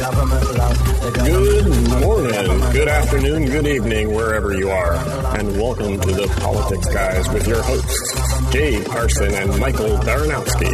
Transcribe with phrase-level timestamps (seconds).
[0.00, 1.68] Good
[2.00, 4.94] morning, good afternoon, good evening, wherever you are,
[5.38, 10.70] and welcome to the Politics Guys with your hosts, Jay Carson and Michael Baranowski.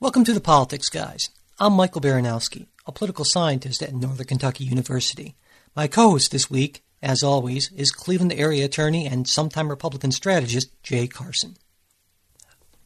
[0.00, 1.30] Welcome to the Politics Guys.
[1.58, 5.34] I'm Michael Baranowski, a political scientist at Northern Kentucky University.
[5.74, 10.70] My co host this week, as always, is Cleveland area attorney and sometime Republican strategist
[10.82, 11.56] Jay Carson.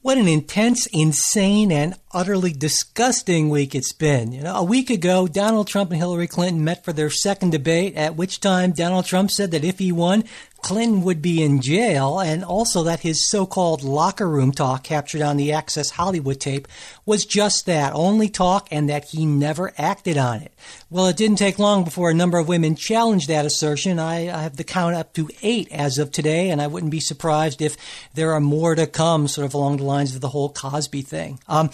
[0.02, 4.32] What an intense, insane, and utterly disgusting week it's been.
[4.32, 7.96] You know, a week ago, Donald Trump and Hillary Clinton met for their second debate,
[7.96, 10.24] at which time Donald Trump said that if he won,
[10.62, 15.20] Clinton would be in jail, and also that his so called locker room talk captured
[15.20, 16.66] on the Access Hollywood tape
[17.06, 20.52] was just that only talk, and that he never acted on it.
[20.90, 23.98] Well, it didn't take long before a number of women challenged that assertion.
[23.98, 27.00] I, I have the count up to eight as of today, and I wouldn't be
[27.00, 27.76] surprised if
[28.14, 31.40] there are more to come, sort of along the lines of the whole Cosby thing.
[31.48, 31.70] Um,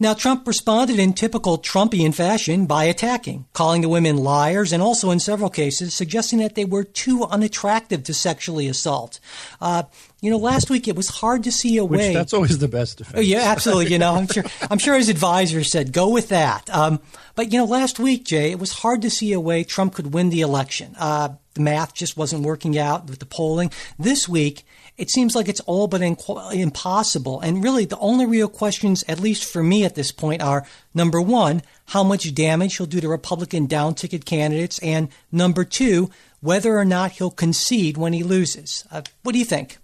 [0.00, 5.10] now, Trump responded in typical Trumpian fashion by attacking, calling the women liars, and also
[5.10, 9.18] in several cases suggesting that they were too unattractive to sexually assault.
[9.60, 9.82] Uh,
[10.20, 12.12] you know, last week it was hard to see a Which way.
[12.14, 13.18] that's always the best defense.
[13.18, 13.92] Oh, yeah, absolutely.
[13.92, 14.44] You know, I'm sure.
[14.70, 16.68] I'm sure his advisor said go with that.
[16.70, 17.00] Um,
[17.36, 20.12] but you know, last week, Jay, it was hard to see a way Trump could
[20.12, 20.96] win the election.
[20.98, 23.70] Uh, the math just wasn't working out with the polling.
[23.98, 24.64] This week,
[24.96, 27.40] it seems like it's all but inqu- impossible.
[27.40, 31.20] And really, the only real questions, at least for me at this point, are number
[31.20, 36.76] one, how much damage he'll do to Republican down ticket candidates, and number two, whether
[36.76, 38.84] or not he'll concede when he loses.
[38.90, 39.78] Uh, what do you think?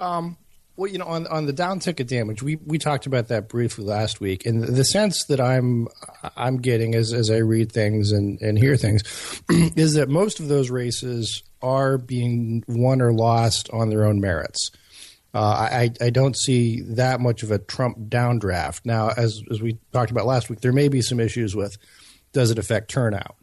[0.00, 0.36] Um,
[0.76, 3.84] well, you know, on on the down ticket damage, we, we talked about that briefly
[3.84, 5.88] last week, and the sense that I'm
[6.36, 9.02] I'm getting as as I read things and, and hear things
[9.50, 14.70] is that most of those races are being won or lost on their own merits.
[15.34, 19.10] Uh, I I don't see that much of a Trump downdraft now.
[19.10, 21.76] As as we talked about last week, there may be some issues with
[22.32, 23.36] does it affect turnout.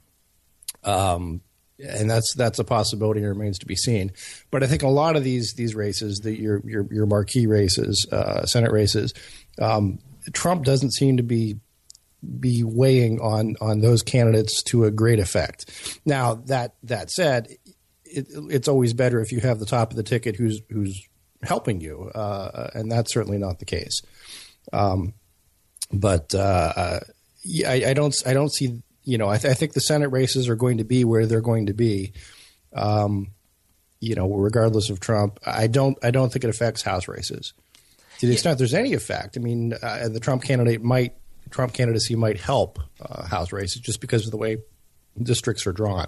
[0.83, 1.41] Um,
[1.79, 4.11] and that's that's a possibility and remains to be seen.
[4.51, 8.07] But I think a lot of these these races, the, your your your marquee races,
[8.11, 9.13] uh, Senate races,
[9.59, 9.99] um,
[10.33, 11.59] Trump doesn't seem to be
[12.39, 15.99] be weighing on on those candidates to a great effect.
[16.05, 17.47] Now that that said,
[18.03, 20.99] it, it's always better if you have the top of the ticket who's who's
[21.43, 24.01] helping you, uh, and that's certainly not the case.
[24.73, 25.13] Um,
[25.91, 26.99] but uh,
[27.65, 30.49] I, I don't I don't see you know, I, th- I, think the Senate races
[30.49, 32.11] are going to be where they're going to be.
[32.75, 33.31] Um,
[33.99, 37.53] you know, regardless of Trump, I don't I don't think it affects House races
[38.19, 39.37] to the extent there's any effect.
[39.37, 41.13] I mean, uh, the Trump candidate might
[41.49, 44.57] Trump candidacy might help uh, House races just because of the way
[45.21, 46.07] districts are drawn.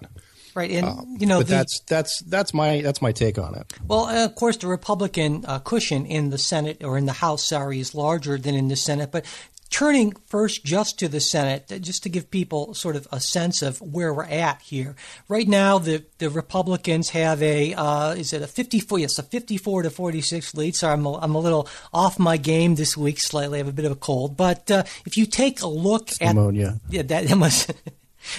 [0.55, 3.55] Right, and um, you know, but the, that's that's that's my that's my take on
[3.55, 3.71] it.
[3.87, 7.47] Well, uh, of course, the Republican uh, cushion in the Senate or in the House,
[7.47, 9.11] sorry, is larger than in the Senate.
[9.11, 9.25] But
[9.69, 13.81] turning first just to the Senate, just to give people sort of a sense of
[13.81, 14.95] where we're at here.
[15.27, 18.99] Right now, the, the Republicans have a uh, is it a 54?
[18.99, 20.75] Yes, a 54 to 46 lead.
[20.75, 23.57] So I'm a, I'm a little off my game this week slightly.
[23.57, 26.21] I have a bit of a cold, but uh, if you take a look it's
[26.21, 27.71] at pneumonia, yeah, that must.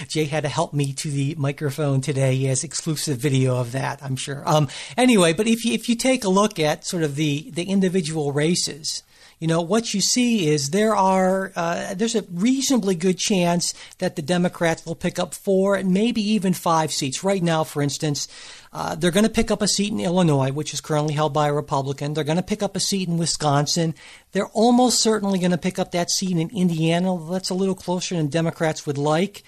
[0.07, 2.35] Jay had to help me to the microphone today.
[2.35, 4.47] He has exclusive video of that, I'm sure.
[4.47, 7.63] Um, anyway, but if you, if you take a look at sort of the, the
[7.63, 9.03] individual races,
[9.41, 14.15] you know what you see is there are uh, there's a reasonably good chance that
[14.15, 17.23] the Democrats will pick up four and maybe even five seats.
[17.23, 18.27] Right now, for instance,
[18.71, 21.47] uh, they're going to pick up a seat in Illinois, which is currently held by
[21.47, 22.13] a Republican.
[22.13, 23.95] They're going to pick up a seat in Wisconsin.
[24.31, 27.17] They're almost certainly going to pick up that seat in Indiana.
[27.31, 29.41] That's a little closer than Democrats would like.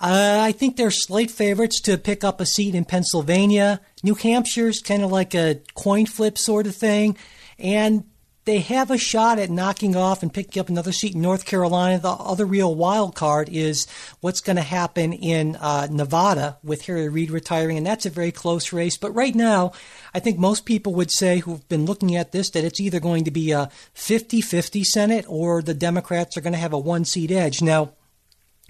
[0.00, 3.80] Uh, I think they're slight favorites to pick up a seat in Pennsylvania.
[4.04, 7.18] New Hampshire's kind of like a coin flip sort of thing.
[7.58, 8.04] And
[8.44, 11.98] they have a shot at knocking off and picking up another seat in North Carolina.
[11.98, 13.86] The other real wild card is
[14.20, 18.32] what's going to happen in uh, Nevada with Harry Reid retiring, and that's a very
[18.32, 18.96] close race.
[18.96, 19.72] But right now,
[20.14, 23.24] I think most people would say who've been looking at this that it's either going
[23.24, 27.04] to be a 50 50 Senate or the Democrats are going to have a one
[27.04, 27.60] seat edge.
[27.60, 27.92] Now,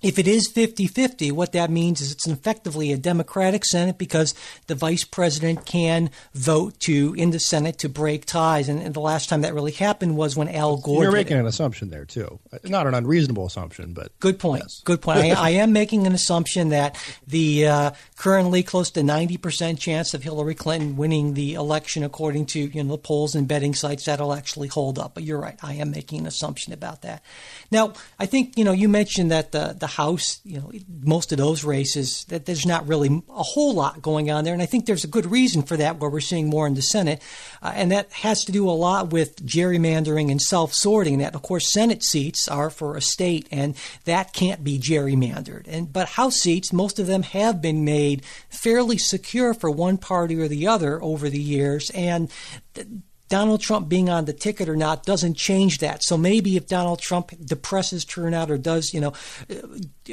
[0.02, 4.34] if it is 50 50, what that means is it's effectively a Democratic Senate because
[4.66, 8.68] the vice president can vote to in the Senate to break ties.
[8.68, 11.02] And, and the last time that really happened was when Al Gore.
[11.02, 12.38] You're making an assumption there, too.
[12.64, 14.18] Not an unreasonable assumption, but.
[14.20, 14.62] Good point.
[14.64, 14.80] Yes.
[14.84, 15.18] Good point.
[15.18, 16.96] I, I, am making an assumption that
[17.26, 22.60] the uh, currently close to 90% chance of Hillary Clinton winning the election, according to
[22.60, 25.14] you know, the polls and betting sites, that'll actually hold up.
[25.14, 25.58] But you're right.
[25.62, 27.22] I am making an assumption about that.
[27.70, 30.72] Now, I think, you know, you mentioned that the, the House, you know,
[31.02, 34.54] most of those races, that there's not really a whole lot going on there.
[34.54, 36.82] And I think there's a good reason for that, where we're seeing more in the
[36.82, 37.22] Senate.
[37.62, 41.18] Uh, and that has to do a lot with gerrymandering and self sorting.
[41.18, 45.66] That, of course, Senate seats are for a state, and that can't be gerrymandered.
[45.68, 50.40] And But House seats, most of them have been made fairly secure for one party
[50.40, 51.90] or the other over the years.
[51.90, 52.30] And
[52.74, 52.86] th-
[53.30, 56.02] Donald Trump being on the ticket or not doesn't change that.
[56.02, 59.12] So maybe if Donald Trump depresses turnout or does, you know,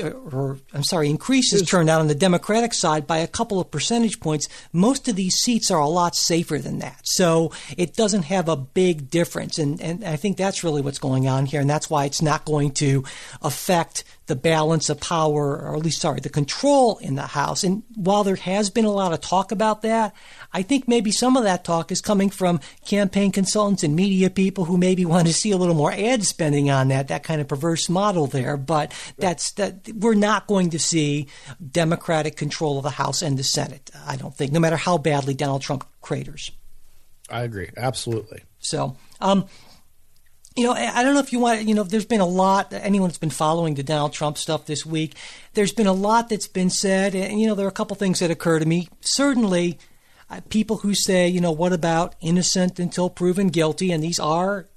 [0.02, 4.20] Uh, or I'm sorry, increases turnout on the Democratic side by a couple of percentage
[4.20, 7.02] points, most of these seats are a lot safer than that.
[7.04, 9.58] So it doesn't have a big difference.
[9.58, 11.62] And, and I think that's really what's going on here.
[11.62, 13.04] And that's why it's not going to
[13.42, 17.64] affect the balance of power, or at least, sorry, the control in the House.
[17.64, 20.14] And while there has been a lot of talk about that,
[20.54, 24.66] I think maybe some of that talk is coming from campaign consultants and media people
[24.66, 27.48] who maybe want to see a little more ad spending on that, that kind of
[27.48, 28.58] perverse model there.
[28.58, 31.28] But that's that we're not going to see
[31.72, 33.92] Democratic control of the House and the Senate.
[34.06, 36.52] I don't think, no matter how badly Donald Trump craters.
[37.30, 38.44] I agree, absolutely.
[38.60, 39.48] So, um,
[40.56, 43.10] you know, I don't know if you want, you know, there's been a lot, anyone
[43.10, 45.14] that's been following the Donald Trump stuff this week,
[45.54, 47.14] there's been a lot that's been said.
[47.14, 48.90] And, you know, there are a couple things that occur to me.
[49.02, 49.78] Certainly,
[50.32, 53.92] uh, people who say, you know, what about innocent until proven guilty?
[53.92, 54.68] And these are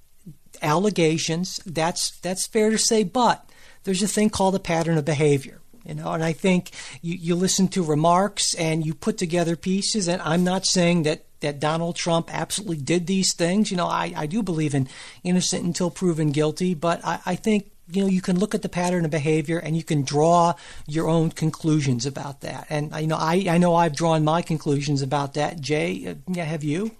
[0.60, 1.60] allegations.
[1.64, 3.02] That's, that's fair to say.
[3.02, 3.48] But
[3.84, 5.60] there's a thing called a pattern of behavior.
[5.84, 10.08] You know, and I think you, you listen to remarks and you put together pieces.
[10.08, 13.70] And I'm not saying that that Donald Trump absolutely did these things.
[13.70, 14.88] You know, I, I do believe in
[15.24, 18.68] innocent until proven guilty, but I, I think you know you can look at the
[18.68, 20.54] pattern of behavior and you can draw
[20.86, 22.66] your own conclusions about that.
[22.70, 25.60] And you know, I, I know I've drawn my conclusions about that.
[25.60, 26.92] Jay, uh, have you?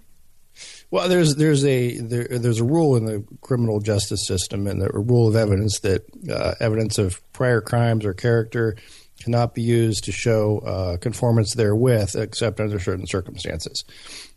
[0.91, 4.89] Well, there's there's a there, there's a rule in the criminal justice system and the
[4.89, 8.75] rule of evidence that uh, evidence of prior crimes or character
[9.23, 13.85] cannot be used to show uh, conformance therewith, except under certain circumstances.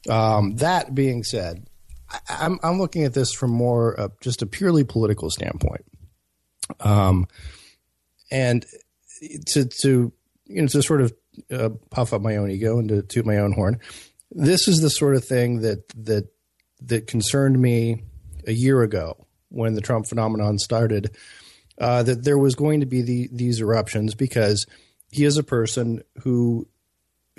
[0.09, 1.67] Um, that being said,
[2.09, 5.85] I, am I'm, I'm looking at this from more uh, just a purely political standpoint,
[6.79, 7.27] um,
[8.31, 8.65] and
[9.47, 10.13] to to
[10.45, 11.13] you know to sort of
[11.51, 13.81] uh, puff up my own ego and to toot my own horn.
[14.31, 16.29] This is the sort of thing that that
[16.83, 18.03] that concerned me
[18.47, 21.17] a year ago when the Trump phenomenon started.
[21.77, 24.65] Uh, that there was going to be the, these eruptions because
[25.11, 26.69] he is a person who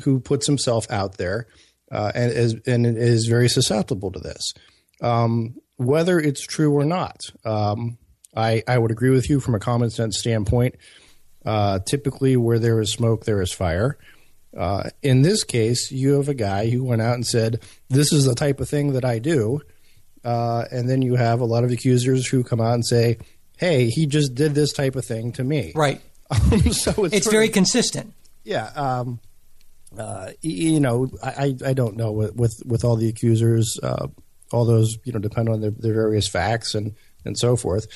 [0.03, 1.47] who puts himself out there
[1.91, 4.53] uh, and is and is very susceptible to this.
[5.01, 7.97] Um, whether it's true or not, um,
[8.35, 10.75] I I would agree with you from a common sense standpoint.
[11.45, 13.97] Uh, typically, where there is smoke, there is fire.
[14.57, 18.25] Uh, in this case, you have a guy who went out and said, "This is
[18.25, 19.61] the type of thing that I do,"
[20.23, 23.17] uh, and then you have a lot of accusers who come out and say,
[23.57, 26.01] "Hey, he just did this type of thing to me." Right.
[26.71, 28.13] so it's, it's very of, consistent.
[28.43, 28.67] Yeah.
[28.75, 29.19] Um,
[29.97, 34.07] uh, you know, I, I don't know with, with, with all the accusers, uh,
[34.51, 37.87] all those, you know, depend on their, their various facts and, and so forth.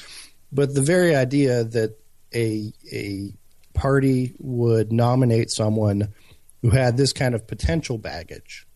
[0.51, 1.97] But the very idea that
[2.33, 3.33] a, a
[3.73, 6.09] party would nominate someone
[6.61, 8.67] who had this kind of potential baggage,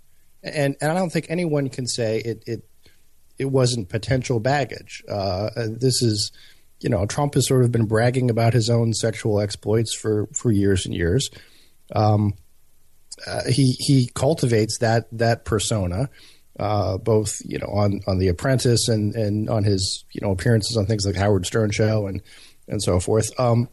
[0.44, 2.63] and, and I don't think anyone can say it, it,
[3.38, 5.03] it wasn't potential baggage.
[5.09, 6.31] Uh, this is,
[6.80, 10.51] you know, Trump has sort of been bragging about his own sexual exploits for, for
[10.51, 11.30] years and years.
[11.94, 12.33] Um,
[13.27, 16.09] uh, he he cultivates that that persona,
[16.59, 20.77] uh, both you know on on The Apprentice and and on his you know appearances
[20.77, 22.21] on things like Howard Stern show and
[22.68, 23.30] and so forth.
[23.40, 23.69] Um,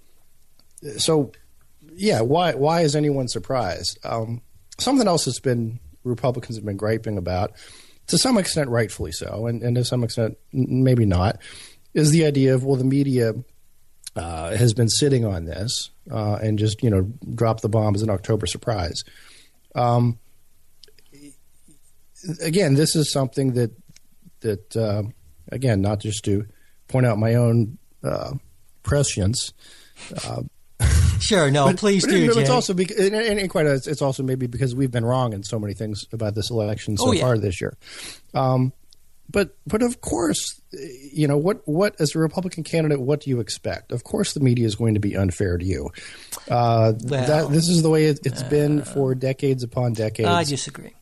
[0.98, 1.32] so
[2.00, 3.98] yeah, why why is anyone surprised?
[4.04, 4.40] Um,
[4.78, 7.52] something else that's been Republicans have been griping about,
[8.06, 11.38] to some extent, rightfully so, and, and to some extent, maybe not,
[11.92, 13.34] is the idea of well, the media
[14.16, 17.02] uh, has been sitting on this uh, and just you know
[17.34, 19.04] drop the bomb as an October surprise.
[19.74, 20.18] Um,
[22.42, 23.72] again, this is something that
[24.40, 25.02] that uh,
[25.52, 26.46] again, not just to
[26.88, 28.32] point out my own uh,
[28.84, 29.52] prescience.
[31.20, 32.26] Sure, no, but, please but, do.
[32.26, 32.40] But Jay.
[32.42, 35.58] it's also because, and, and quite, it's also maybe because we've been wrong in so
[35.58, 37.22] many things about this election so oh, yeah.
[37.22, 37.76] far this year.
[38.34, 38.72] Um,
[39.30, 40.60] but but of course,
[41.12, 43.92] you know what what as a Republican candidate, what do you expect?
[43.92, 45.90] Of course, the media is going to be unfair to you.
[46.48, 50.28] Uh, well, that, this is the way it, has uh, been for decades upon decades.
[50.28, 50.94] I disagree.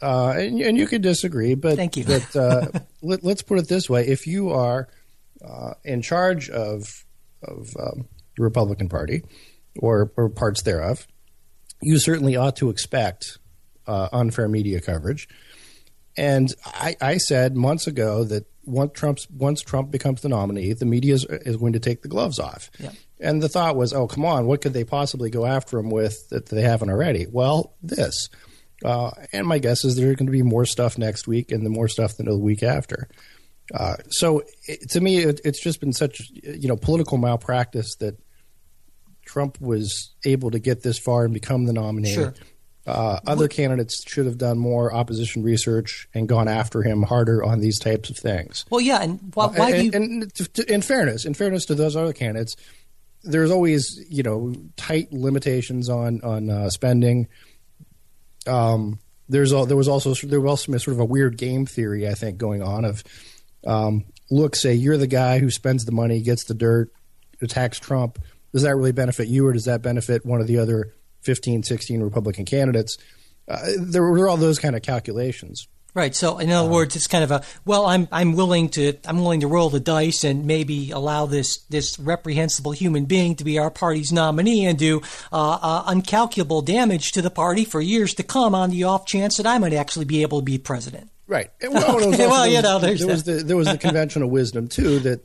[0.00, 2.04] Uh, and, and, you can disagree, but thank you.
[2.04, 2.66] but uh,
[3.02, 4.88] let, us put it this way: if you are
[5.44, 7.04] uh, in charge of
[7.42, 9.22] of um, the Republican Party
[9.78, 11.06] or, or parts thereof,
[11.82, 13.38] you certainly ought to expect
[13.86, 15.28] uh, unfair media coverage
[16.16, 20.84] and I, I, said months ago that once Trump's once Trump becomes the nominee, the
[20.84, 22.70] media is, is going to take the gloves off.
[22.78, 22.92] Yeah.
[23.20, 26.28] And the thought was, oh, come on, what could they possibly go after him with
[26.30, 27.26] that they haven't already?
[27.30, 28.28] Well, this.
[28.84, 31.70] Uh, and my guess is there's going to be more stuff next week and the
[31.70, 33.08] more stuff than the week after.
[33.72, 38.18] Uh, so it, to me, it, it's just been such you know political malpractice that
[39.34, 42.14] Trump was able to get this far and become the nominee.
[42.14, 42.32] Sure.
[42.86, 47.58] Uh, other candidates should have done more opposition research and gone after him harder on
[47.58, 48.64] these types of things.
[48.70, 49.90] Well, yeah, and why, why and, do you?
[49.92, 52.54] and to, to, in fairness, in fairness to those other candidates,
[53.24, 57.26] there's always you know tight limitations on on uh, spending.
[58.46, 62.06] Um, there's all, there was also there was also sort of a weird game theory
[62.06, 63.02] I think going on of
[63.66, 66.92] um, look say you're the guy who spends the money gets the dirt
[67.42, 68.20] attacks Trump
[68.54, 72.00] does that really benefit you or does that benefit one of the other 15 16
[72.00, 72.96] Republican candidates
[73.46, 76.12] uh, there were all those kind of calculations Right.
[76.12, 77.86] So, in other words, it's kind of a well.
[77.86, 82.00] I'm I'm willing to I'm willing to roll the dice and maybe allow this this
[82.00, 87.22] reprehensible human being to be our party's nominee and do uh, uh, uncalculable damage to
[87.22, 90.22] the party for years to come on the off chance that I might actually be
[90.22, 91.10] able to be president.
[91.28, 91.50] Right.
[91.62, 94.66] Well, Okay, well, you there know, was, there was the there was the conventional wisdom
[94.66, 95.20] too that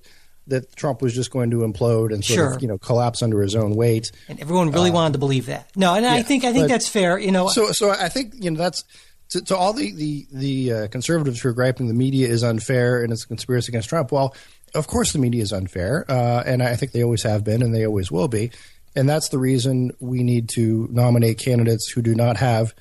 [0.49, 2.53] that Trump was just going to implode and sort Sure.
[2.55, 4.11] of you know collapse under his own weight.
[4.27, 5.69] And everyone really wanted to believe that.
[5.75, 7.17] No, and I think I think but- that's fair.
[7.17, 8.83] You know, So so I think you know that's
[9.29, 13.03] to, to all the the the uh, conservatives who are griping the media is unfair
[13.03, 14.11] and it's a conspiracy against Trump.
[14.11, 14.35] Well,
[14.75, 17.73] of course the media is unfair, uh, and I think they always have been and
[17.73, 18.51] they always will be.
[18.95, 22.73] And that's the reason we need to nominate candidates who do not have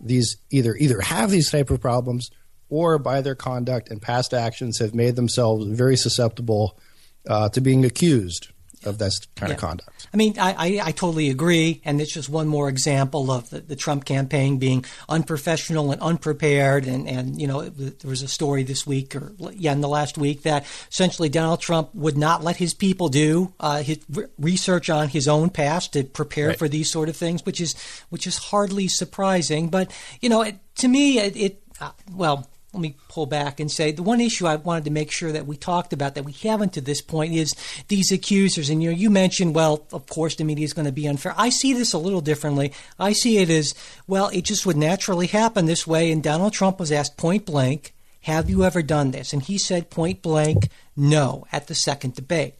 [0.00, 2.30] these either either have these type of problems
[2.68, 6.78] or by their conduct and past actions have made themselves very susceptible
[7.26, 8.48] uh, to being accused
[8.84, 10.06] of this kind of conduct.
[10.14, 13.60] I mean, I, I, I totally agree, and it's just one more example of the,
[13.60, 16.86] the Trump campaign being unprofessional and unprepared.
[16.86, 19.88] And, and you know, it, there was a story this week, or yeah, in the
[19.88, 24.26] last week, that essentially Donald Trump would not let his people do uh, his re-
[24.38, 26.58] research on his own past to prepare Right.
[26.58, 27.74] for these sort of things, which is
[28.10, 29.68] which is hardly surprising.
[29.68, 29.90] But
[30.20, 32.48] you know, it, to me, it, it uh, well.
[32.76, 35.46] Let me pull back and say the one issue I wanted to make sure that
[35.46, 37.54] we talked about that we haven't to this point is
[37.88, 38.68] these accusers.
[38.68, 41.32] And you know, you mentioned, well, of course, the media is going to be unfair.
[41.38, 42.72] I see this a little differently.
[42.98, 43.74] I see it as,
[44.06, 46.12] well, it just would naturally happen this way.
[46.12, 49.88] And Donald Trump was asked point blank, "Have you ever done this?" And he said
[49.88, 52.56] point blank, "No," at the second debate.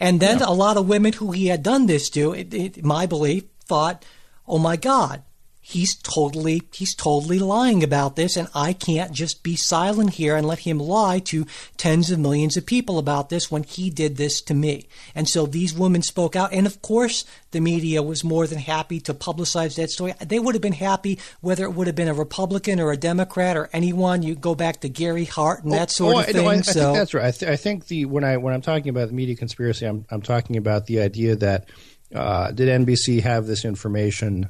[0.00, 3.04] And then a lot of women who he had done this to, it, it, my
[3.04, 4.04] belief, thought,
[4.46, 5.22] "Oh my God,
[5.68, 10.46] he's totally he's totally lying about this, and I can't just be silent here and
[10.46, 11.44] let him lie to
[11.76, 15.44] tens of millions of people about this when he did this to me." And so
[15.46, 19.76] these women spoke out, and of course, the media was more than happy to publicize
[19.76, 20.14] that story.
[20.24, 23.56] They would have been happy whether it would have been a Republican or a Democrat
[23.56, 24.22] or anyone.
[24.22, 26.36] You go back to Gary Hart and that sort Oh, of thing.
[26.36, 27.24] no, I, I so think that's right.
[27.26, 30.04] I, th- I think the when I when I'm talking about the media conspiracy, I'm
[30.10, 31.68] I'm talking about the idea that
[32.14, 34.48] uh, did NBC have this information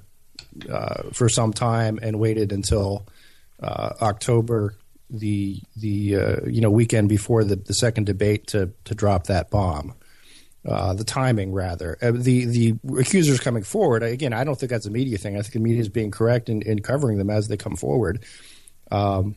[0.69, 3.07] uh, for some time and waited until
[3.63, 4.75] uh, October,
[5.11, 9.51] the the uh, you know weekend before the, the second debate to to drop that
[9.51, 9.95] bomb.
[10.67, 14.03] Uh, the timing, rather, uh, the the accusers coming forward.
[14.03, 15.37] Again, I don't think that's a media thing.
[15.37, 18.25] I think the media is being correct in, in covering them as they come forward.
[18.91, 19.37] Um,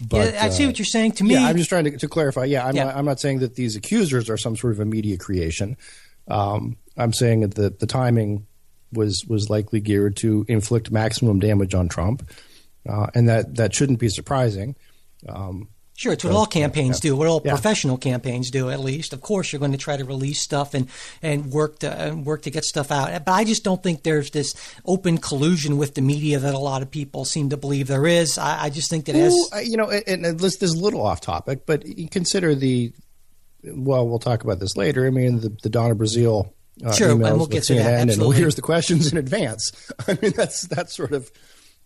[0.00, 1.12] but, yeah, I see uh, what you're saying.
[1.12, 2.44] To me, yeah, I'm just trying to, to clarify.
[2.44, 2.84] Yeah, I'm, Yeah.
[2.84, 5.76] Not, I'm not saying that these accusers are some sort of a media creation.
[6.28, 8.46] Um, I'm saying that the, the timing
[8.96, 12.28] was was likely geared to inflict maximum damage on Trump,
[12.88, 14.74] uh, and that that shouldn't be surprising.
[15.28, 17.14] Um, Sure, it's what all campaigns do.
[17.14, 17.52] What all Yeah.
[17.52, 19.12] professional campaigns do, at least.
[19.12, 20.88] Of course, you're going to try to release stuff and,
[21.22, 23.24] and work to and work to get stuff out.
[23.24, 26.82] But I just don't think there's this open collusion with the media that a lot
[26.82, 28.38] of people seem to believe there is.
[28.38, 30.82] I, I just think that as Well, you know, and, and this, this is a
[30.82, 32.92] little off topic, but consider the.
[33.62, 35.06] Well, we'll talk about this later.
[35.06, 36.50] I mean, the, the Donna Brazile
[36.82, 38.36] uh, Sure, and we'll get to that, CNN, and absolutely.
[38.36, 39.92] here's the questions in advance.
[40.08, 41.30] I mean, that's that's sort of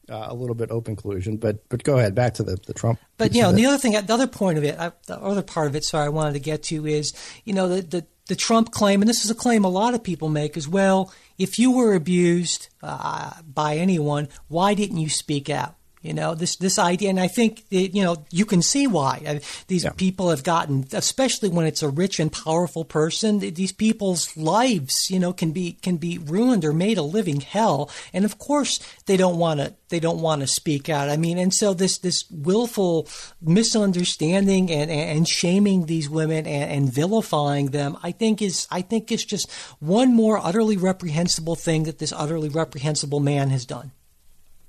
[0.08, 1.36] uh, a little bit open collusion.
[1.36, 2.98] But but go ahead, back to the the Trump.
[3.16, 5.66] But you know, the other thing, the other point of it, I, the other part
[5.66, 7.12] of it, sorry, I wanted to get to is,
[7.44, 10.02] you know, the, the the Trump claim, and this is a claim a lot of
[10.02, 11.12] people make as well.
[11.38, 15.77] If you were abused uh, by anyone, why didn't you speak out?
[16.02, 19.20] You know this this idea, and I think that, you know you can see why
[19.26, 19.90] Uh, these Yeah.
[19.96, 23.40] people have gotten, especially when it's a rich and powerful person.
[23.40, 27.40] th- These people's lives, you know, can be can be ruined or made a living
[27.40, 31.08] hell, and of course they don't want to they don't want to speak out.
[31.08, 33.08] I mean, and so this this willful
[33.40, 38.82] misunderstanding and and, and shaming these women and, and vilifying them, I think is I
[38.82, 39.50] think is just
[39.80, 43.90] one more utterly reprehensible thing that this utterly reprehensible man has done.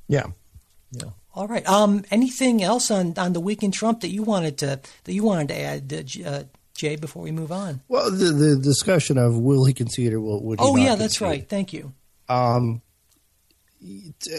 [0.07, 0.27] Yeah.
[0.91, 1.09] Yeah.
[1.35, 1.67] All right.
[1.67, 5.23] Um, anything else on, on the week in Trump that you wanted to that you
[5.23, 6.43] wanted to add, uh,
[6.75, 7.81] Jay, before we move on?
[7.87, 11.19] Well, the, the discussion of will he concede or will, would he Oh yeah, that's
[11.19, 11.27] concede.
[11.39, 11.49] right.
[11.49, 11.93] Thank you.
[12.27, 12.81] Um,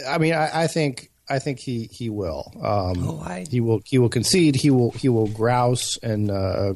[0.08, 2.52] I mean, I, I think I think he he will.
[2.56, 4.56] Um, Oh, I- he will he will concede.
[4.56, 6.72] He will he will grouse and uh,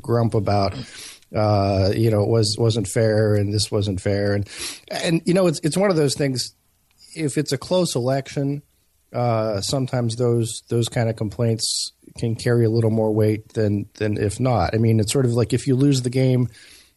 [0.00, 0.74] grump about.
[1.34, 4.48] Uh, you know, it was wasn't fair, and this wasn't fair, and
[4.90, 6.54] and you know, it's it's one of those things.
[7.14, 8.62] If it's a close election,
[9.12, 14.18] uh, sometimes those those kind of complaints can carry a little more weight than than
[14.18, 14.74] if not.
[14.74, 16.48] I mean, it's sort of like if you lose the game,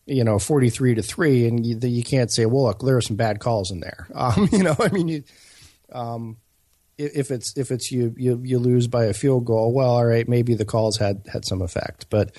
[0.06, 3.02] you know, forty three to three, and you, you can't say, well, look, there are
[3.02, 4.08] some bad calls in there.
[4.16, 5.24] Um, you know, I mean, you,
[5.92, 6.38] um,
[6.98, 10.28] if it's if it's you, you you lose by a field goal, well, all right,
[10.28, 12.36] maybe the calls had had some effect, but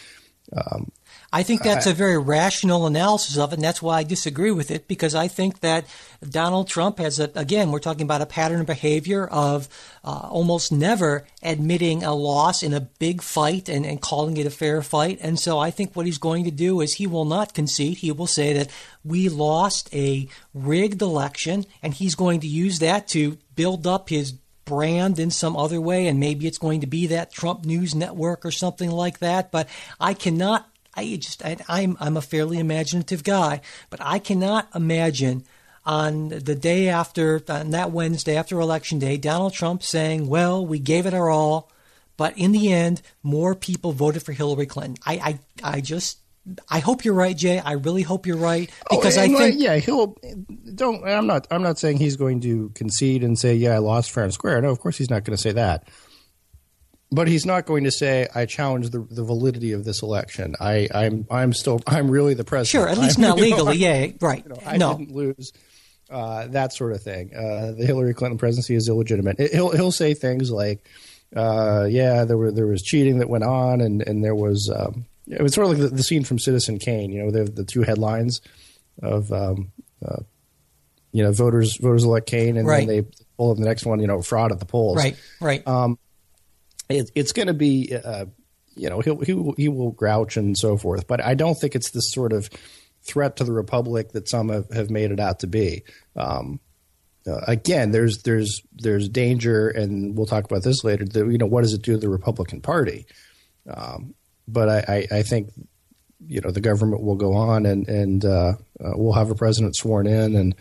[1.34, 4.70] I think that's a very rational analysis of it, and that's why I disagree with
[4.70, 5.86] it because I think that
[6.28, 9.66] Donald Trump has a again we're talking about a pattern of behavior of
[10.04, 14.50] uh, almost never admitting a loss in a big fight and, and calling it a
[14.50, 17.54] fair fight, and so I think what he's going to do is he will not
[17.54, 17.98] concede.
[17.98, 18.70] He will say that
[19.02, 24.32] we lost a rigged election, and he's going to use that to build up his
[24.64, 28.44] brand in some other way, and maybe it's going to be that Trump News Network
[28.44, 29.50] or something like that.
[29.50, 30.68] But I cannot.
[30.94, 35.44] I just I, I'm I'm a fairly imaginative guy, but I cannot imagine
[35.84, 40.78] on the day after on that Wednesday after election day, Donald Trump saying, "Well, we
[40.78, 41.70] gave it our all."
[42.16, 44.96] But in the end, more people voted for Hillary Clinton.
[45.04, 46.18] I, I, I just,
[46.68, 47.58] I hope you're right, Jay.
[47.58, 50.16] I really hope you're right oh, because Oh, I think like, yeah, he'll
[50.74, 51.04] don't.
[51.04, 51.46] I'm not.
[51.50, 54.60] I'm not saying he's going to concede and say, yeah, I lost fair and square.
[54.60, 55.88] No, of course he's not going to say that.
[57.14, 60.56] But he's not going to say, I challenge the, the validity of this election.
[60.58, 62.68] I, I'm I'm still I'm really the president.
[62.70, 63.84] sure, at least I'm- not know, legally.
[63.84, 64.42] I'm- Yeah, right.
[64.46, 65.52] you know, I no, didn't lose.
[66.10, 67.34] Uh, that sort of thing.
[67.34, 69.38] Uh, the Hillary Clinton presidency is illegitimate.
[69.52, 70.86] He'll he'll say things like,
[71.34, 75.06] uh, "Yeah, there were there was cheating that went on, and and there was um,
[75.26, 77.12] it was sort of like the, the scene from Citizen Kane.
[77.12, 78.42] You know, the the two headlines
[79.02, 79.72] of um,
[80.06, 80.20] uh,
[81.12, 82.86] you know voters voters elect Kane, and Right.
[82.86, 83.98] then they pull up the next one.
[84.00, 84.98] You know, fraud at the polls.
[84.98, 85.66] right, right.
[85.66, 85.98] Um,
[86.88, 88.26] it, it's going to be, uh,
[88.74, 91.06] you know, he'll, he he will grouch and so forth.
[91.06, 92.48] But I don't think it's this sort of
[93.02, 95.82] threat to the republic that some have, have made it out to be.
[96.16, 96.60] Um,
[97.26, 101.04] uh, again, there's there's there's danger, and we'll talk about this later.
[101.04, 103.06] That, you know, what does it do to the Republican Party?
[103.68, 104.14] Um,
[104.48, 105.50] but I, I, I think
[106.26, 109.76] you know the government will go on, and and uh, uh, we'll have a president
[109.76, 110.54] sworn in, and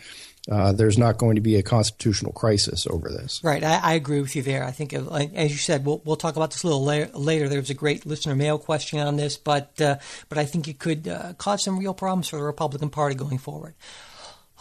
[0.50, 3.40] uh, there's not going to be a constitutional crisis over this.
[3.44, 4.64] Right, I, I agree with you there.
[4.64, 7.48] I think, uh, as you said, we'll, we'll talk about this a little la- later.
[7.48, 10.78] There was a great listener mail question on this, but uh, but I think it
[10.78, 13.74] could uh, cause some real problems for the Republican Party going forward.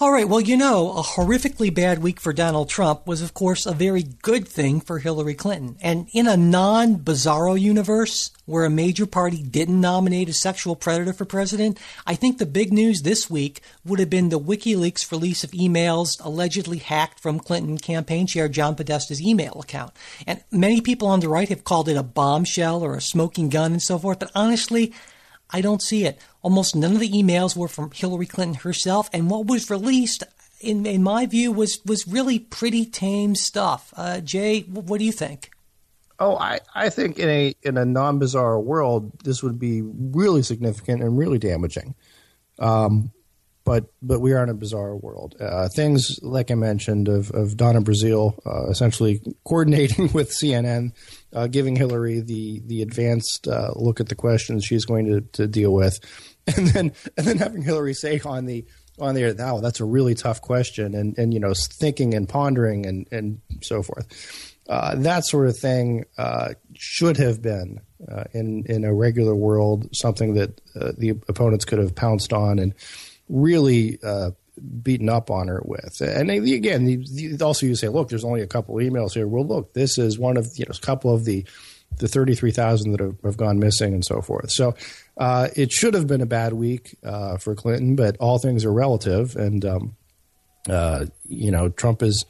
[0.02, 3.68] All right, well, you know, a horrifically bad week for Donald Trump was, of course,
[3.68, 5.78] a very good thing for Hillary Clinton.
[5.80, 11.14] And in a non bizarro universe where a major party didn't nominate a sexual predator
[11.14, 15.44] for president, I think the big news this week would have been the WikiLeaks release
[15.44, 19.94] of emails allegedly hacked from Clinton campaign chair John Podesta's email account.
[20.26, 23.74] And many people on the right have called it a bombshell or a smoking gun
[23.74, 24.94] and so forth, but honestly,
[25.54, 26.20] I don't see it.
[26.42, 30.24] Almost none of the emails were from Hillary Clinton herself, and what was released,
[30.60, 33.94] in in my view, was was really pretty tame stuff.
[33.96, 35.52] Uh, Jay, what do you think?
[36.20, 40.44] Oh, I, I think in a in a non bizarre world, this would be really
[40.44, 41.96] significant and really damaging.
[42.60, 43.12] Um,
[43.72, 45.38] but but we are in a bizarre world.
[45.40, 50.92] Uh, things like I mentioned of of Donna Brazile uh, essentially coordinating with CNN,
[51.32, 55.48] uh, giving Hillary the the advanced uh, look at the questions she's going to, to
[55.48, 55.98] deal with,
[56.58, 58.66] and then and then having Hillary say on the
[59.00, 62.28] on the air, "Wow, that's a really tough question," and and you know thinking and
[62.28, 64.06] pondering and and so forth.
[64.68, 67.80] Uh, that sort of thing uh, should have been
[68.34, 70.60] in in a regular world something that
[70.98, 72.74] the opponents could have pounced on and
[73.32, 74.32] really uh,
[74.84, 76.00] beaten up on her with.
[76.02, 77.06] And again,
[77.42, 79.28] also you say, look, there's only a couple of emails here.
[79.28, 81.46] Well, look, this is one of you know a couple of the
[81.98, 84.50] the 33,000 that have, have gone missing and so forth.
[84.52, 84.76] So
[85.18, 88.72] uh, it should have been a bad week uh, for Clinton, but all things are
[88.72, 89.96] relative, and um,
[90.70, 92.26] uh, you know Trump is.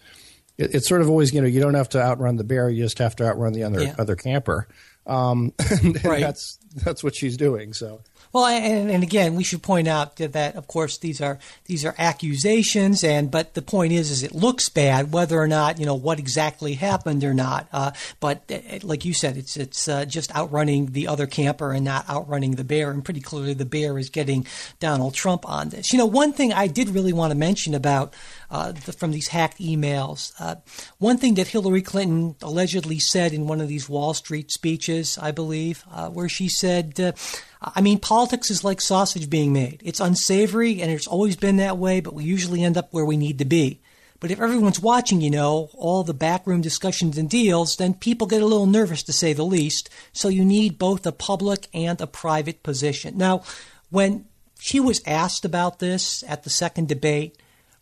[0.58, 2.84] It, it's sort of always you know you don't have to outrun the bear, you
[2.84, 3.96] just have to outrun the other Yeah.
[3.98, 4.68] other camper.
[5.08, 6.22] Um, and Right.
[6.22, 7.74] That's that's what she's doing.
[7.74, 8.02] So
[8.34, 11.94] Well, and, and again, we should point out that, of course, these are these are
[11.98, 15.96] accusations, and but the point is, is it looks bad, whether or not you know
[15.96, 17.68] what exactly happened or not.
[17.74, 17.92] Uh,
[18.22, 22.10] but uh, like you said, it's it's uh, just outrunning the other camper and not
[22.10, 24.46] outrunning the bear, and pretty clearly the bear is getting
[24.80, 25.92] Donald Trump on this.
[25.92, 28.14] You know, one thing I did really want to mention about
[28.50, 30.32] uh, the, from these hacked emails.
[30.40, 30.56] Uh,
[31.00, 35.32] one thing that Hillary Clinton allegedly said in one of these Wall Street speeches, I
[35.32, 37.14] believe, uh, where she said,
[37.62, 39.82] I mean, politics is like sausage being made.
[39.86, 43.18] It's unsavory and it's always been that way, but we usually end up where we
[43.18, 43.82] need to be.
[44.20, 48.42] But if everyone's watching, you know, all the backroom discussions and deals, then people get
[48.42, 49.90] a little nervous to say the least.
[50.12, 53.18] So you need both a public and a private position.
[53.18, 53.44] Now,
[53.90, 54.26] when
[54.60, 57.38] she was asked about this at the second debate,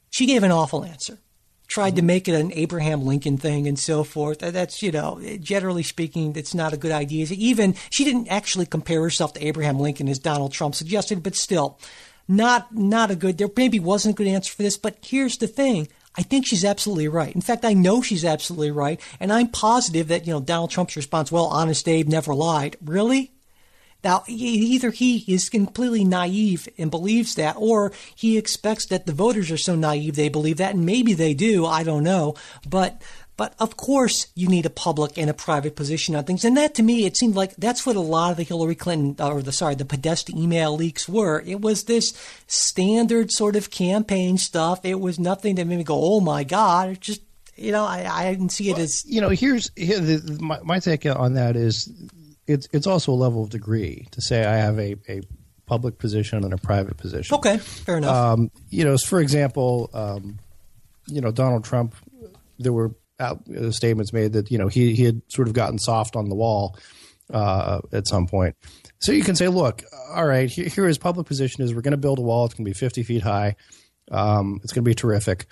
[0.09, 1.19] she gave an awful answer
[1.69, 4.39] tried to make it an Abraham Lincoln thing and so forth.
[4.39, 7.27] That's, you know, generally speaking, it's not a good idea.
[7.29, 11.79] Even she didn't actually compare herself to Abraham Lincoln as Donald Trump suggested, but still,
[12.27, 13.37] not not a good.
[13.37, 15.87] There maybe wasn't a good answer for this, but here's the thing.
[16.15, 17.33] I think she's absolutely right.
[17.33, 20.95] In fact, I know she's absolutely right, and I'm positive that you know Donald Trump's
[20.95, 23.31] response, "Well, honest Abe never lied." Really?
[24.03, 29.51] Now, either he is completely naive and believes that, or he expects that the voters
[29.51, 31.65] are so naive they believe that, and maybe they do.
[31.65, 32.35] I don't know,
[32.67, 33.01] but.
[33.35, 36.75] But of course, you need a public and a private position on things, and that
[36.75, 39.41] to me, it seemed like that's what a lot of the Hillary Clinton uh, or
[39.41, 41.41] the sorry, the Podesta email leaks were.
[41.45, 42.11] It was this
[42.47, 44.83] standard sort of campaign stuff.
[44.83, 47.21] It was nothing that made me go, "Oh my God!" It just
[47.55, 49.29] you know, I, I didn't see it well, as you know.
[49.29, 51.89] Here's here, the, my, my take on that is
[52.49, 55.21] it's it's also a level of degree to say I have a, a
[55.67, 57.35] public position and a private position.
[57.35, 58.15] Okay, fair enough.
[58.15, 60.39] Um, you know, for example, um,
[61.07, 61.95] you know Donald Trump.
[62.57, 65.77] There were out, uh, statements made that you know he he had sort of gotten
[65.77, 66.75] soft on the wall
[67.31, 68.55] uh, at some point.
[68.97, 71.91] So you can say, look, all right, here, here his public position is we're going
[71.91, 72.45] to build a wall.
[72.45, 73.55] It's going to be 50 feet high.
[74.11, 75.45] Um, it's going to be terrific.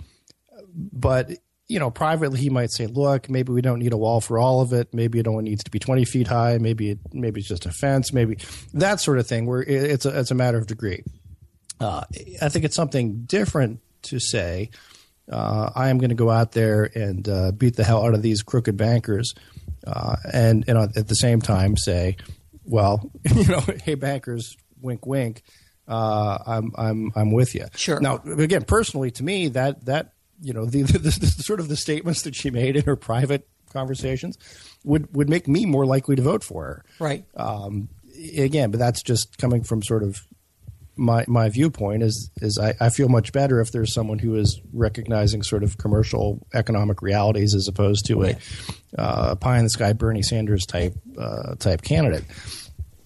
[0.73, 1.31] But
[1.67, 4.61] you know, privately he might say, "Look, maybe we don't need a wall for all
[4.61, 4.93] of it.
[4.93, 6.57] Maybe it only needs to be twenty feet high.
[6.57, 8.13] Maybe it, maybe it's just a fence.
[8.13, 8.37] Maybe
[8.73, 9.45] that sort of thing.
[9.45, 11.03] Where it's a it's a matter of degree.
[11.79, 12.03] Uh,
[12.41, 14.71] I think it's something different to say.
[15.31, 18.21] Uh, I am going to go out there and uh, beat the hell out of
[18.21, 19.33] these crooked bankers,
[19.85, 22.15] uh, and and at the same time say,
[22.63, 25.43] well, you know, hey bankers, wink, wink.
[25.85, 27.65] Uh, I'm I'm I'm with you.
[27.75, 27.99] Sure.
[27.99, 31.77] Now, again, personally, to me, that that you know, the, the, the, sort of the
[31.77, 34.37] statements that she made in her private conversations
[34.83, 36.85] would would make me more likely to vote for her.
[36.99, 37.25] Right.
[37.35, 37.89] Um,
[38.37, 40.19] again, but that's just coming from sort of
[40.97, 44.59] my my viewpoint is is I, I, feel much better if there's someone who is
[44.73, 48.37] recognizing sort of commercial economic realities as opposed to a
[48.97, 52.23] uh, pie in the sky Bernie Sanders type uh, type candidate.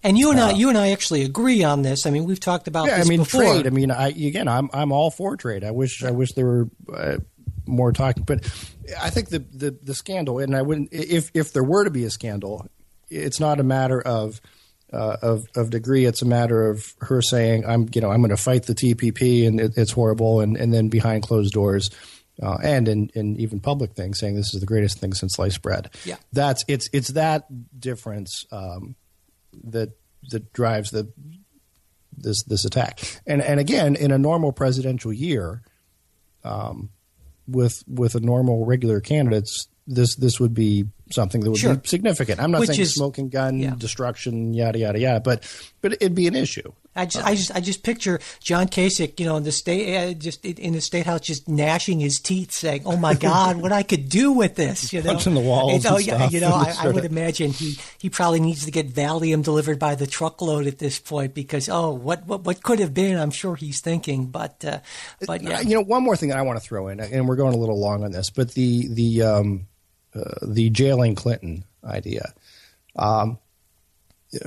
[0.04, 2.06] And you and uh, I, you and I actually agree on this.
[2.06, 3.42] I mean, we've talked about yeah, this I mean, before.
[3.42, 3.68] trade.
[3.68, 5.64] I mean, I again, I'm I'm all for trade.
[5.64, 7.18] I wish I wish there were uh,
[7.66, 8.46] more talking, but
[9.00, 12.04] I think the, the the scandal, and I wouldn't if if there were to be
[12.06, 12.68] a scandal,
[13.10, 14.42] it's not a matter of.
[14.94, 18.32] Uh, of of degree, it's a matter of her saying, "I'm you know I'm going
[18.32, 21.90] to fight the TPP and it, it's horrible," and and then behind closed doors,
[22.44, 25.62] uh, and in, in even public things, saying this is the greatest thing since sliced
[25.62, 25.92] bread.
[26.04, 27.46] Yeah, that's it's it's that
[27.80, 28.96] difference um,
[29.64, 29.90] that
[30.30, 31.12] that drives the
[32.16, 33.00] this this attack.
[33.26, 35.62] And and again, in a normal presidential year,
[36.44, 36.90] um,
[37.48, 41.76] with with a normal regular candidates, this this would be something that would sure.
[41.76, 42.40] be significant.
[42.40, 43.76] I'm not Which saying is, smoking gun, yeah.
[43.78, 45.44] destruction, yada yada yada, but
[45.82, 46.72] but it'd be an issue.
[46.94, 50.14] I just, I just, I just picture John Kasich, you know, in the state, uh,
[50.14, 53.84] just in the state house, just gnashing his teeth, saying, "Oh my God, what I
[53.84, 55.86] could do with this!" You know, punching the walls.
[55.86, 59.42] oh yeah, you know, I, I, would imagine he he probably needs to get Valium
[59.42, 63.18] delivered by the truckload at this point because oh, what what what could have been?
[63.18, 64.80] I'm sure he's thinking, but uh,
[65.26, 67.38] but yeah, you know, one more thing that I want to throw in, and we're
[67.38, 69.68] going a little long on this, but the the um, uh,
[70.14, 72.34] the jailing Clinton idea.
[72.96, 73.40] Um,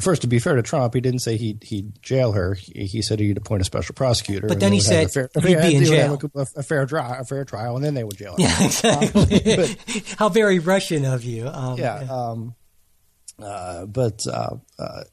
[0.01, 2.55] first, to be fair to Trump, he didn't say he'd, he'd jail her.
[2.55, 4.47] He, he, said he'd appoint a special prosecutor.
[4.47, 6.19] But then he said fair, he'd yeah, be in jail.
[6.35, 8.43] A, a, fair trial, a fair trial, and then they would jail her.
[8.43, 9.55] Yeah, exactly.
[9.55, 9.77] Um, but,
[10.19, 11.49] How very Russian of you.
[11.49, 12.03] Um, yeah.
[12.03, 12.13] yeah.
[12.13, 12.55] Um,
[13.43, 15.05] uh, but, uh, uh,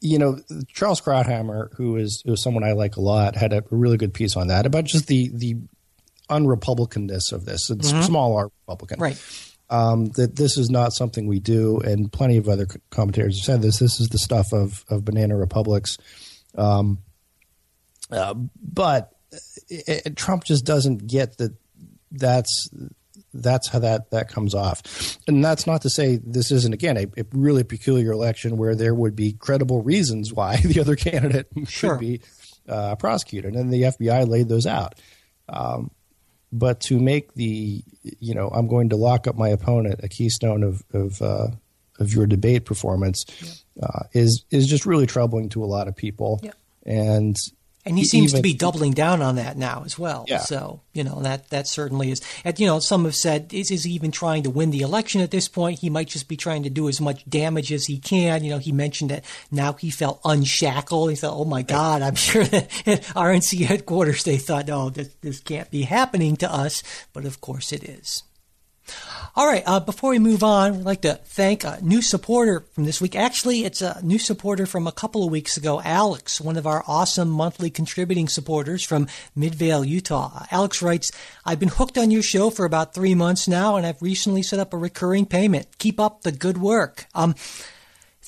[0.00, 3.62] you know, Charles Krauthammer, who is, who is someone I like a lot, had a
[3.70, 5.56] really good piece on that about just the, the
[6.30, 7.68] unrepublicanness of this.
[7.70, 8.02] It's mm-hmm.
[8.02, 8.98] small r Republican.
[9.00, 9.20] Right
[9.72, 13.62] um, that this is not something we do, and plenty of other commentators have said
[13.62, 13.78] this.
[13.78, 15.96] This is the stuff of of banana republics,
[16.56, 16.98] um,
[18.10, 19.12] uh, but
[19.68, 21.56] it, it, Trump just doesn't get that.
[22.10, 22.68] That's
[23.32, 25.16] that's how that that comes off.
[25.26, 28.94] And that's not to say this isn't again a, a really peculiar election where there
[28.94, 31.94] would be credible reasons why the other candidate Sure.
[31.94, 32.20] should be
[32.68, 35.00] uh, prosecuted, and the FBI laid those out.
[35.48, 35.90] Um,
[36.52, 37.82] but to make the
[38.20, 41.48] you know I'm going to lock up my opponent a keystone of of uh,
[41.98, 43.24] of your debate performance
[43.82, 46.40] uh, is is just really troubling to a lot of people.
[46.42, 46.52] Yeah.
[46.84, 47.36] And
[47.84, 50.24] And he seems to be doubling down on that now as well.
[50.28, 50.38] Yeah.
[50.38, 52.20] So, you know, that, that certainly is.
[52.44, 55.20] And, you know, some have said, is, is he even trying to win the election
[55.20, 55.80] at this point?
[55.80, 58.44] He might just be trying to do as much damage as he can.
[58.44, 61.10] You know, he mentioned that now he felt unshackled.
[61.10, 65.08] He thought, oh my God, I'm sure that at RNC headquarters they thought, oh, this,
[65.20, 66.84] this can't be happening to us.
[67.12, 68.22] But of course it is.
[69.34, 69.62] All right.
[69.64, 73.16] Uh, before we move on, we'd like to thank a new supporter from this week.
[73.16, 76.84] Actually, it's a new supporter from a couple of weeks ago, Alex, one of our
[76.86, 80.44] awesome monthly contributing supporters from Midvale, Utah.
[80.50, 81.10] Alex writes,
[81.46, 84.60] I've been hooked on your show for about three months now, and I've recently set
[84.60, 85.78] up a recurring payment.
[85.78, 87.06] Keep up the good work.
[87.14, 87.34] Um,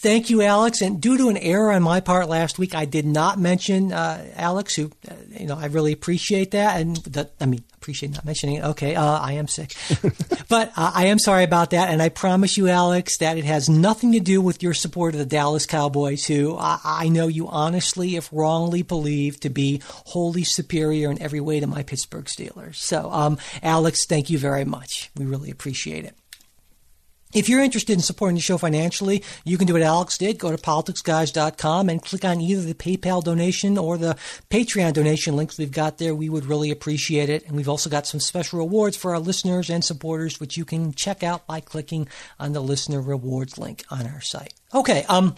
[0.05, 0.83] Thank you, Alex.
[0.83, 4.23] And due to an error on my part last week, I did not mention uh,
[4.37, 4.75] Alex.
[4.75, 6.79] Who, uh, you know, I really appreciate that.
[6.79, 8.65] And that, I mean, appreciate not mentioning it.
[8.65, 9.75] Okay, uh, I am sick,
[10.51, 11.89] but uh, I am sorry about that.
[11.89, 15.21] And I promise you, Alex, that it has nothing to do with your support of
[15.21, 20.45] the Dallas Cowboys, who I, I know you honestly, if wrongly, believe to be wholly
[20.45, 22.75] superior in every way to my Pittsburgh Steelers.
[22.75, 25.11] So, um, Alex, thank you very much.
[25.17, 26.15] We really appreciate it.
[27.35, 30.39] If you're interested in supporting the show financially, you can do what Alex did.
[30.39, 34.17] Go to politicsguys.com and click on either the PayPal donation or the
[34.51, 36.15] Patreon donation links we've got there.
[36.15, 37.45] We would really appreciate it.
[37.45, 40.93] And we've also got some special rewards for our listeners and supporters, which you can
[40.93, 44.55] check out by clicking on the listener rewards link on our site.
[44.73, 45.35] Okay, um,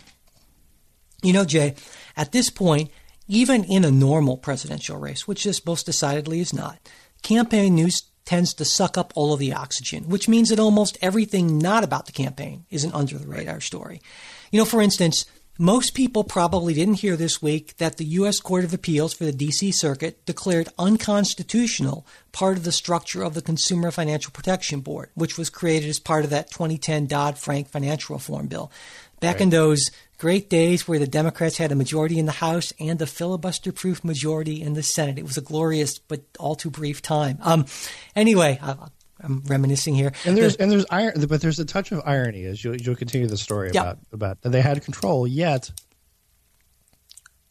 [1.23, 1.77] you know, Jay,
[2.15, 2.91] at this point,
[3.27, 6.79] even in a normal presidential race, which this most decidedly is not,
[7.23, 11.59] campaign news tends to suck up all of the oxygen, which means that almost everything
[11.59, 14.03] not about the campaign is an under the radar story.
[14.51, 15.25] You know, for instance,
[15.59, 18.41] most people probably didn't hear this week that the U.S.
[18.41, 19.73] Court of Appeals for the D.C.
[19.73, 25.49] Circuit declared unconstitutional part of the structure of the Consumer Financial Protection Board, which was
[25.49, 28.71] created as part of that 2010 Dodd Frank financial reform bill.
[29.21, 29.83] Back in those
[30.19, 34.05] great days where the Democrats had a majority in the House and a filibuster proof
[34.05, 35.19] majority in the Senate.
[35.19, 37.39] It was a glorious but all too brief time.
[37.43, 37.67] Um,
[38.15, 38.77] anyway, I,
[39.21, 40.13] I'm reminiscing here.
[40.25, 43.27] And there's and there's iron, but there's a touch of irony as you you'll continue
[43.27, 43.81] the story Yeah.
[43.83, 45.71] about about that they had control yet.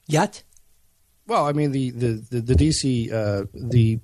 [0.07, 0.43] Yet?
[1.27, 3.99] Well, I mean the the the, the DC uh, the.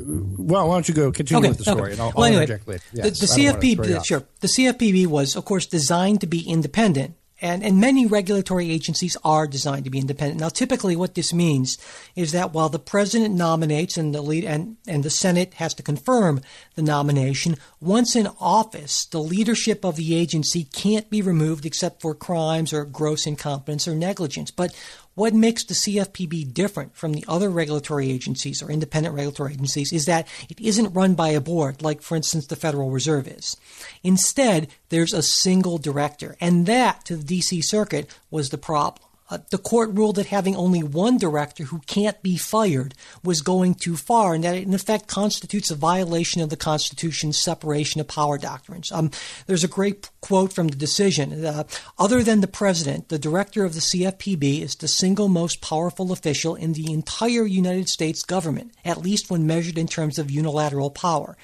[0.00, 1.48] Well, why don't you go continue Okay.
[1.48, 1.92] with the story, okay.
[1.92, 2.82] and I'll, well, I'll anyway, interject later.
[2.92, 5.66] the, Yes, the I don't wanna throw you CFPB, sure, the CFPB was, of course,
[5.66, 10.40] designed to be independent, and and many regulatory agencies are designed to be independent.
[10.40, 11.78] Now, typically, what this means
[12.16, 15.82] is that while the president nominates and the lead and and the Senate has to
[15.84, 16.40] confirm
[16.74, 22.12] the nomination, once in office, the leadership of the agency can't be removed except for
[22.14, 24.50] crimes or gross incompetence or negligence.
[24.50, 24.74] But
[25.18, 30.04] what makes the CFPB different from the other regulatory agencies or independent regulatory agencies is
[30.04, 33.56] that it isn't run by a board, like, for instance, the Federal Reserve is.
[34.04, 39.07] Instead, there's a single director, and that, to the DC Circuit, was the problem.
[39.30, 43.74] Uh, the court ruled that having only one director who can't be fired was going
[43.74, 48.08] too far, and that it in effect constitutes a violation of the Constitution's separation of
[48.08, 48.90] power doctrines.
[48.90, 49.10] Um,
[49.46, 51.44] there's a great quote from the decision.
[51.44, 51.64] Uh,
[51.98, 56.54] Other than the president, the director of the CFPB is the single most powerful official
[56.54, 61.36] in the entire United States government, at least when measured in terms of unilateral power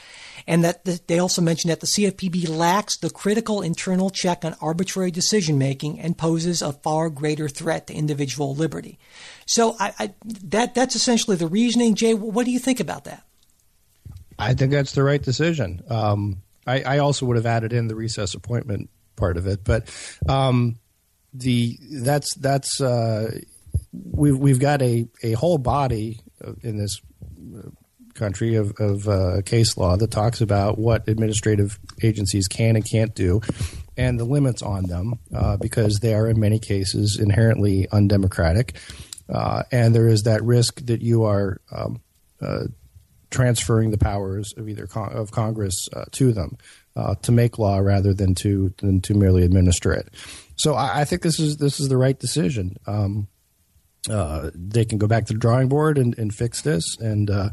[0.47, 4.55] and that the, they also mentioned that the CFPB lacks the critical internal check on
[4.61, 8.99] arbitrary decision making and poses a far greater threat to individual liberty.
[9.47, 11.95] So I, I, that that's essentially the reasoning.
[11.95, 13.25] Jay, what do you think about that?
[14.39, 15.83] I think that's the right decision.
[15.89, 19.89] Um, I, I also would have added in the recess appointment part of it, but
[20.29, 20.77] um,
[21.33, 23.39] the that's that's uh,
[23.93, 26.21] we've we've got a, a whole body
[26.63, 27.01] in this
[28.15, 33.15] country of, of uh, case law that talks about what administrative agencies can and can't
[33.15, 33.41] do
[33.97, 38.77] and the limits on them uh, because they are in many cases inherently undemocratic
[39.29, 42.01] uh, and there is that risk that you are um,
[42.41, 42.65] uh,
[43.31, 46.57] transferring the powers of either con- of Congress uh, to them
[46.95, 50.09] uh, to make law rather than to than to merely administer it.
[50.57, 52.77] So I, I think this is this is the right decision.
[52.87, 53.29] Um,
[54.09, 56.85] uh, they can go back to the drawing board and, and fix this.
[56.99, 57.51] And uh,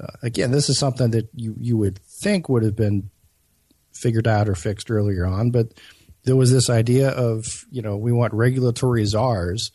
[0.00, 3.10] uh, again, this is something that you you would think would have been
[3.92, 5.72] figured out or fixed earlier on, but
[6.24, 9.70] there was this idea of you know we want regulatory czars,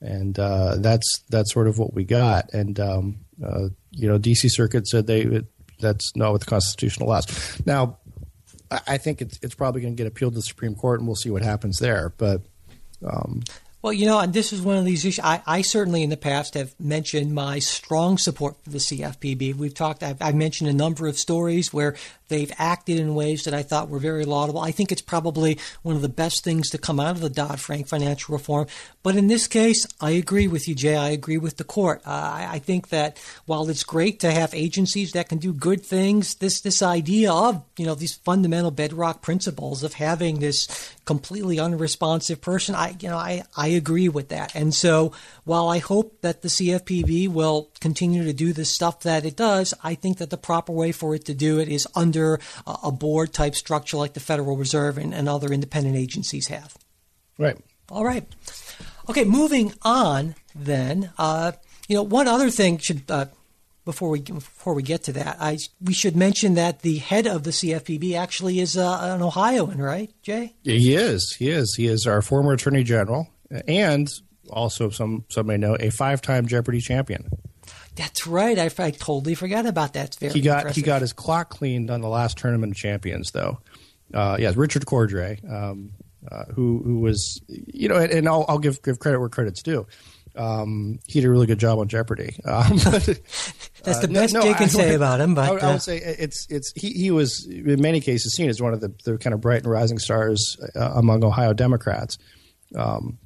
[0.00, 2.52] and uh, that's that's sort of what we got.
[2.52, 5.42] And um, uh, you know, DC Circuit said they
[5.80, 7.26] that's not what the Constitution allows.
[7.66, 7.98] Now,
[8.70, 11.16] I think it's it's probably going to get appealed to the Supreme Court, and we'll
[11.16, 12.12] see what happens there.
[12.16, 12.42] But
[13.04, 13.42] um,
[13.84, 15.22] well, you know, and this is one of these issues.
[15.22, 19.54] I, I, certainly in the past have mentioned my strong support for the CFPB.
[19.56, 21.94] We've talked, I've, I've, mentioned a number of stories where
[22.28, 24.62] they've acted in ways that I thought were very laudable.
[24.62, 27.60] I think it's probably one of the best things to come out of the Dodd
[27.60, 28.68] Frank financial reform.
[29.02, 30.96] But in this case, I agree with you, Jay.
[30.96, 32.00] I agree with the court.
[32.06, 35.84] Uh, I, I think that while it's great to have agencies that can do good
[35.84, 40.66] things, this, this idea of, you know, these fundamental bedrock principles of having this
[41.04, 44.54] completely unresponsive person, I, you know, I, I agree with that.
[44.54, 45.12] And so
[45.44, 49.74] while I hope that the CFPB will continue to do the stuff that it does,
[49.82, 53.32] I think that the proper way for it to do it is under a board
[53.32, 56.76] type structure like the Federal Reserve and, and other independent agencies have.
[57.38, 57.56] Right.
[57.90, 58.26] All right.
[59.08, 61.10] Okay, moving on then.
[61.18, 61.52] Uh,
[61.88, 63.26] you know, one other thing should uh,
[63.84, 67.42] before we before we get to that, I we should mention that the head of
[67.42, 70.54] the CFPB actually is uh, an Ohioan, right, Jay?
[70.62, 71.36] He is.
[71.38, 71.74] He is.
[71.74, 73.28] He is our former Attorney General,
[73.68, 74.08] and
[74.50, 77.28] also some some may know a five time Jeopardy champion.
[77.96, 78.58] That's right.
[78.58, 80.16] I, I totally forgot about that.
[80.16, 80.76] very he got impressive.
[80.76, 83.60] he got his clock cleaned on the last tournament of champions, though.
[84.12, 85.92] Uh, yes, Richard Cordray, um,
[86.30, 89.62] uh, who who was you know, and, and I'll, I'll, give give credit where credit's
[89.62, 89.86] due.
[90.36, 92.36] Um, he did a really good job on Jeopardy.
[92.44, 93.06] Um, but,
[93.84, 95.34] That's the uh, best no, you can I, say about him.
[95.34, 98.48] But I, I, would uh, say it's it's he, he was in many cases seen
[98.48, 102.18] as one of the, the kind of bright and rising stars uh, among Ohio Democrats.
[102.74, 103.18] Um,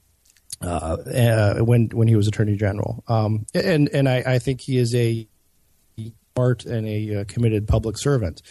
[0.60, 3.04] uh, uh, when when he was Attorney General.
[3.06, 5.28] Um, and and I, I, think he is a
[6.34, 8.42] smart and a uh, committed public servant.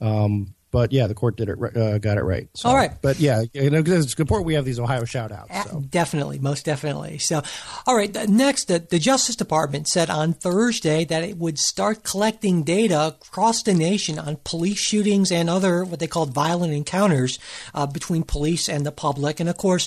[0.00, 2.48] Um, but yeah, the court did it, uh, got it right.
[2.54, 2.90] So, All right.
[3.00, 5.70] But yeah, you know, it's important we have these Ohio shout outs.
[5.70, 5.84] So.
[5.88, 7.18] Definitely, most definitely.
[7.18, 7.42] So,
[7.86, 8.12] all right.
[8.28, 13.62] Next, the, the, Justice Department said on Thursday that it would start collecting data across
[13.62, 17.38] the nation on police shootings and other what they called violent encounters
[17.72, 19.38] uh, between police and the public.
[19.38, 19.86] And of course,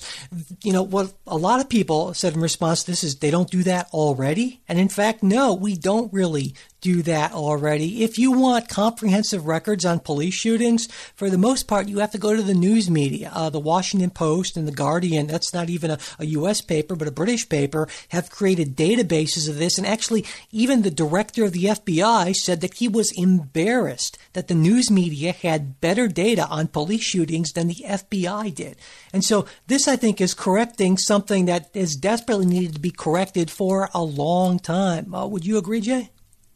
[0.63, 3.51] you know, what a lot of people said in response to this is they don't
[3.51, 4.61] do that already.
[4.69, 8.03] And in fact, no, we don't really do that already.
[8.03, 12.17] If you want comprehensive records on police shootings, for the most part, you have to
[12.17, 13.31] go to the news media.
[13.33, 16.61] Uh, the Washington Post and the Guardian, that's not even a, a U.S.
[16.61, 19.77] paper, but a British paper, have created databases of this.
[19.77, 24.55] And actually, even the director of the FBI said that he was embarrassed that the
[24.55, 28.77] news media had better data on police shootings than the FBI did.
[29.11, 33.49] And so this, I think, is correcting something that is desperately needed to be corrected
[33.49, 35.13] for a long time.
[35.13, 36.11] Uh, would you agree, Jay?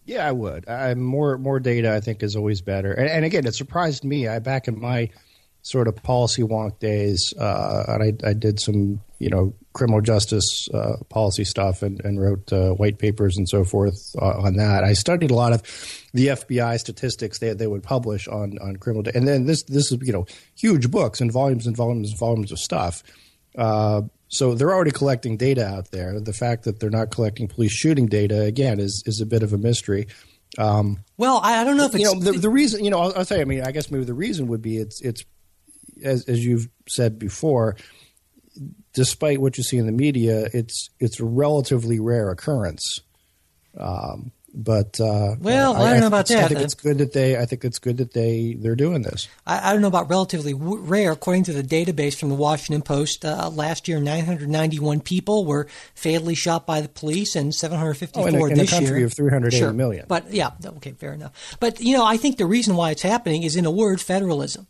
[0.06, 0.68] Yeah, I would.
[0.68, 2.92] I, more more data, I think, is always better.
[2.92, 4.28] And, and, again, it surprised me.
[4.28, 5.10] I back in my
[5.64, 10.68] sort of policy wonk days, uh, and I, I, did some you know criminal justice
[10.74, 14.84] uh, policy stuff and, and wrote uh, white papers and so forth uh, on that.
[14.84, 15.62] I studied a lot of
[16.14, 20.00] the FBI statistics they they would publish on on criminal, and then this this is
[20.02, 23.04] you know huge books and volumes and volumes and volumes of stuff.
[24.32, 26.20] So they're already collecting data out there.
[26.20, 29.52] The fact that they're not collecting police shooting data again is is a bit of
[29.52, 30.08] a mystery.
[30.58, 32.84] Um, well, I don't know if you know the, the, reason.
[32.84, 33.44] You know, I'll, I'll tell you.
[33.44, 35.24] I mean, I guess maybe the reason would be it's it's
[36.04, 37.76] as as you've said before.
[38.94, 43.00] Despite what you see in the media, it's it's a relatively rare occurrence.
[43.78, 46.44] Um, but uh, well, I, I, don't know about that.
[46.44, 47.38] I think it's good that they.
[47.38, 49.28] I think it's good that they they're doing this.
[49.46, 51.12] I, I don't know about relatively rare.
[51.12, 56.36] According to the database from the Washington Post, uh, last year 991 people were fatally
[56.36, 59.06] shot by the police, and 754 oh, in a, in this a country year.
[59.06, 59.74] of 380 sure.
[59.74, 60.06] million.
[60.08, 61.58] But yeah, okay, fair enough.
[61.60, 64.68] But you know, I think the reason why it's happening is in a word, federalism.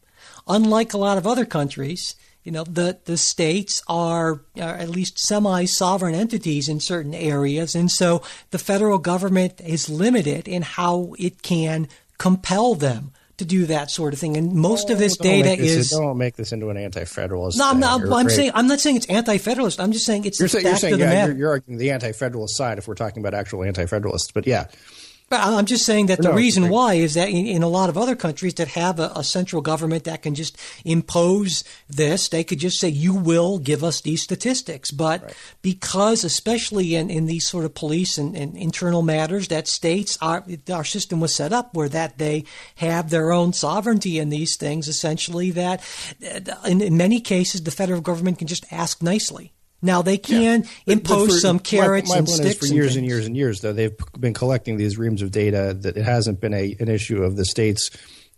[0.47, 5.19] Unlike a lot of other countries, you know the the states are, are at least
[5.19, 11.13] semi sovereign entities in certain areas and so the federal government is limited in how
[11.19, 14.37] it can compel them to do that sort of thing.
[14.37, 17.67] And most oh, of this data this, is don't make this into an anti-federalist no
[17.67, 19.79] i'm not i'm saying i'm not saying it's anti-federalist.
[19.79, 22.77] I'm just saying it's you're, say, you're saying yeah, you're, you're, arguing the anti-federalist side
[22.77, 24.31] if we're talking about actual anti-federalists.
[24.31, 24.67] But yeah
[25.31, 27.97] I'm just saying that the no, reason why is that in, in, a lot of
[27.97, 32.59] other countries that have a, a, central government that can just impose this, they could
[32.59, 34.91] just say, you will give us these statistics.
[34.91, 35.35] But right.
[35.61, 40.43] because, especially in, in these sort of police and, and, internal matters, that states, are,
[40.71, 42.43] our system was set up where that they
[42.75, 45.81] have their own sovereignty in these things, essentially, that
[46.23, 50.63] uh, in, in many cases, the federal government can just ask nicely now they can
[50.85, 50.93] yeah.
[50.93, 52.67] impose for, some carrots my, my and sticks.
[52.67, 55.75] for years and, and, years and years, though they've been collecting these reams of data
[55.81, 57.89] that it hasn't been a an issue of the states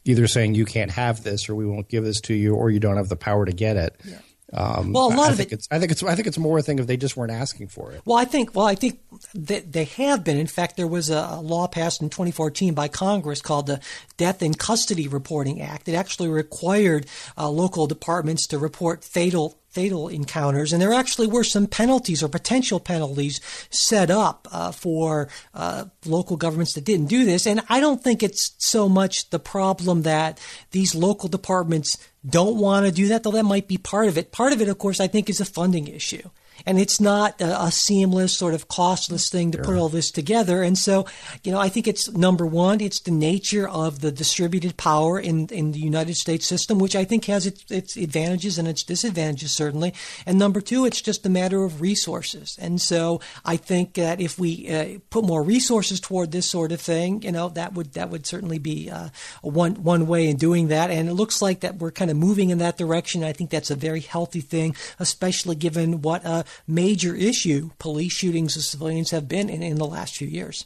[0.05, 2.79] either saying you can't have this or we won't give this to you or you
[2.79, 3.95] don't have the power to get it.
[4.03, 4.17] Yeah.
[4.55, 5.55] Um, well, a lot I of think it.
[5.55, 6.03] It's, I think it's.
[6.03, 8.03] I think it's more a thing of they just weren't asking for it.
[8.05, 8.53] Well, I think.
[8.53, 8.99] Well, I think
[9.33, 10.37] they, they, have been.
[10.37, 13.79] In fact, there was a, a, law passed in 2014 by Congress called the
[14.17, 15.89] Death in Custody Reporting Act.
[15.89, 21.43] It actually required uh, local departments to report fatal fatal encounters, and there actually were
[21.43, 27.25] some penalties or potential penalties set up uh, for uh, local governments that didn't do
[27.25, 27.47] this.
[27.47, 30.39] And I don't think it's so much the problem that
[30.71, 31.97] these local departments
[32.27, 34.31] don't want to do that, though that might be part of it.
[34.31, 36.29] Part of it, of course, I think is a funding issue
[36.65, 40.63] and it's not a, a, seamless sort of costless thing to put all this together.
[40.63, 41.05] And so,
[41.43, 45.47] you know, I think it's number one, it's the nature of the distributed power in
[45.47, 49.51] in the United States system, which I think has its, its advantages and its disadvantages
[49.51, 49.93] certainly.
[50.25, 52.57] And number two, it's just a matter of resources.
[52.59, 56.79] And so, I think that if we uh, put more resources toward this sort of
[56.79, 59.09] thing, you know, that would that would certainly be uh,
[59.41, 60.89] one one way in doing that.
[60.89, 63.23] And it looks like that we're kind of moving in that direction.
[63.23, 66.25] I think that's a very healthy thing, especially given what.
[66.25, 70.65] Uh, major issue police shootings of civilians have been in, in the last few years.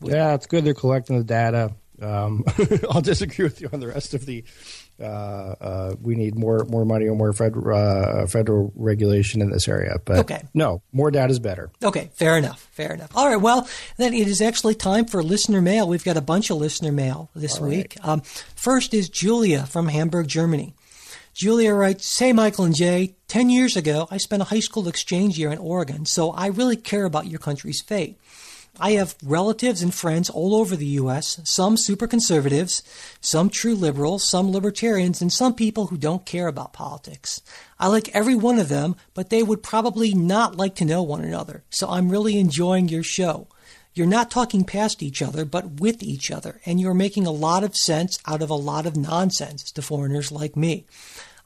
[0.00, 1.74] Yeah, it's good they're collecting the data.
[2.00, 2.44] Um,
[2.90, 4.44] I'll disagree with you on the rest of the.
[5.00, 9.68] Uh, uh, we need more more money or more federal uh, federal regulation in this
[9.68, 9.96] area.
[10.04, 10.42] But okay.
[10.54, 11.70] no, more data is better.
[11.82, 12.68] Okay, fair enough.
[12.72, 13.16] Fair enough.
[13.16, 13.40] All right.
[13.40, 15.88] Well, then it is actually time for listener mail.
[15.88, 17.96] We've got a bunch of listener mail this All week.
[18.00, 18.08] Right.
[18.08, 18.20] Um,
[18.56, 20.74] first is Julia from Hamburg, Germany.
[21.38, 25.38] Julia writes, Say Michael and Jay, 10 years ago, I spent a high school exchange
[25.38, 28.18] year in Oregon, so I really care about your country's fate.
[28.80, 32.82] I have relatives and friends all over the U.S., some super conservatives,
[33.20, 37.40] some true liberals, some libertarians, and some people who don't care about politics.
[37.78, 41.22] I like every one of them, but they would probably not like to know one
[41.22, 43.46] another, so I'm really enjoying your show.
[43.94, 47.64] You're not talking past each other, but with each other, and you're making a lot
[47.64, 50.84] of sense out of a lot of nonsense to foreigners like me.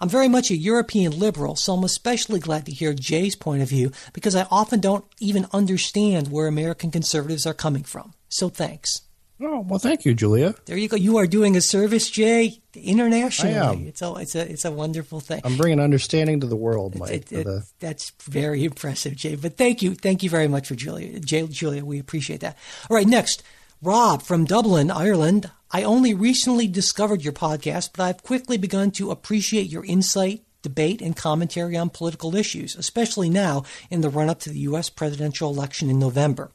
[0.03, 3.69] I'm very much a European liberal, so I'm especially glad to hear Jay's point of
[3.69, 8.13] view because I often don't even understand where American conservatives are coming from.
[8.29, 9.03] So thanks.
[9.41, 10.57] Oh well, thank you, Julia.
[10.67, 10.97] There you go.
[10.97, 13.55] You are doing a service, Jay, internationally.
[13.55, 13.87] I am.
[13.87, 15.41] It's a it's a it's a wonderful thing.
[15.45, 17.11] I'm bringing understanding to the world, Mike.
[17.11, 17.65] It, it, the...
[17.79, 19.37] That's very impressive, Jay.
[19.37, 21.85] But thank you, thank you very much for Julia, Jay, Julia.
[21.85, 22.59] We appreciate that.
[22.91, 23.45] All right, next,
[23.85, 25.51] Rob from Dublin, Ireland.
[25.73, 31.03] I only recently discovered your podcast, but I've quickly begun to appreciate your insight, debate,
[31.03, 34.89] and commentary on political issues, especially now in the run up to the U.S.
[34.89, 36.53] presidential election in November.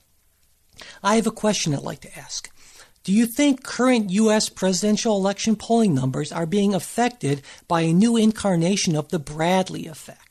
[1.03, 2.49] I have a question I'd like to ask.
[3.03, 4.47] Do you think current U.S.
[4.47, 10.26] presidential election polling numbers are being affected by a new incarnation of the Bradley effect?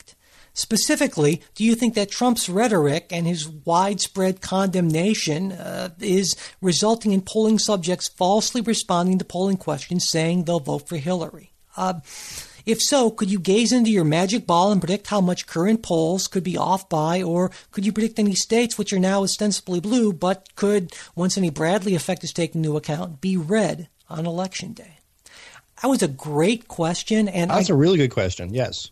[0.56, 7.20] Specifically, do you think that Trump's rhetoric and his widespread condemnation uh, is resulting in
[7.20, 11.52] polling subjects falsely responding to polling questions saying they'll vote for Hillary?
[11.76, 12.00] Uh,
[12.64, 16.26] if so, could you gaze into your magic ball and predict how much current polls
[16.26, 20.10] could be off by, or could you predict any states which are now ostensibly blue
[20.10, 25.00] but could, once any Bradley effect is taken into account, be red on election day?
[25.82, 28.54] That was a great question, and that's I, a really good question.
[28.54, 28.90] Yes,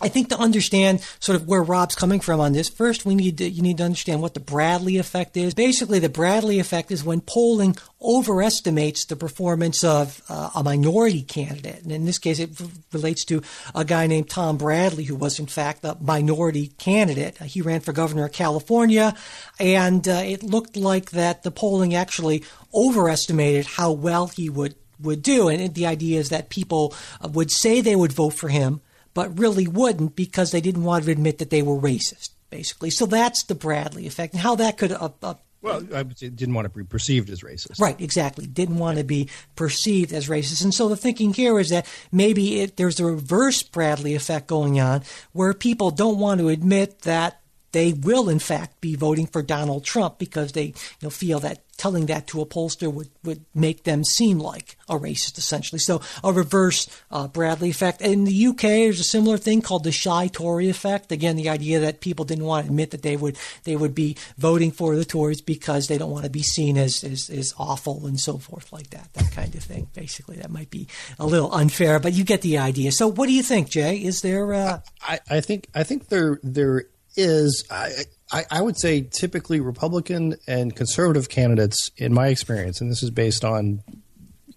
[0.00, 3.38] I think to understand sort of where Rob's coming from on this, first we need
[3.38, 5.52] to you need to understand what the Bradley effect is.
[5.52, 11.82] Basically, the Bradley effect is when polling overestimates the performance of uh, a minority candidate,
[11.82, 12.50] and in this case, it
[12.92, 13.42] relates to
[13.74, 17.40] a guy named Tom Bradley, who was in fact a minority candidate.
[17.40, 19.14] Uh, he ran for governor of California,
[19.58, 22.42] and uh, it looked like that the polling actually
[22.74, 27.50] overestimated how well he would would do, and the idea is that people uh, would
[27.50, 28.80] say they would vote for him
[29.14, 32.90] but really wouldn't because they didn't want to admit that they were racist, basically.
[32.90, 34.92] So that's the Bradley effect, and how that could.
[34.92, 37.78] Uh, uh, well, I didn't want to be perceived as racist.
[37.78, 38.46] Right, exactly.
[38.46, 40.64] Didn't want to be perceived as racist.
[40.64, 44.80] And so the thinking here is that maybe it, there's a reverse Bradley effect going
[44.80, 45.02] on
[45.32, 47.39] where people don't want to admit that
[47.72, 51.62] they will in fact be voting for Donald Trump because they you know, feel that
[51.80, 55.78] telling that to a pollster would, would make them seem like a racist essentially.
[55.78, 58.02] So a reverse uh, Bradley effect.
[58.02, 61.10] In the UK, there's a similar thing called the shy Tory effect.
[61.10, 64.18] Again, the idea that people didn't want to admit that they would they would be
[64.36, 68.06] voting for the Tories because they don't want to be seen as, as, as awful
[68.06, 69.10] and so forth like that.
[69.14, 69.88] That kind of thing.
[69.94, 70.86] Basically, that might be
[71.18, 72.92] a little unfair, but you get the idea.
[72.92, 73.96] So, what do you think, Jay?
[73.96, 74.52] Is there?
[74.52, 74.80] Uh...
[75.00, 76.84] I, I think I think there there
[77.16, 77.90] is I,
[78.32, 83.10] I, I, would say typically Republican and conservative candidates, in my experience, and this is
[83.10, 83.82] based on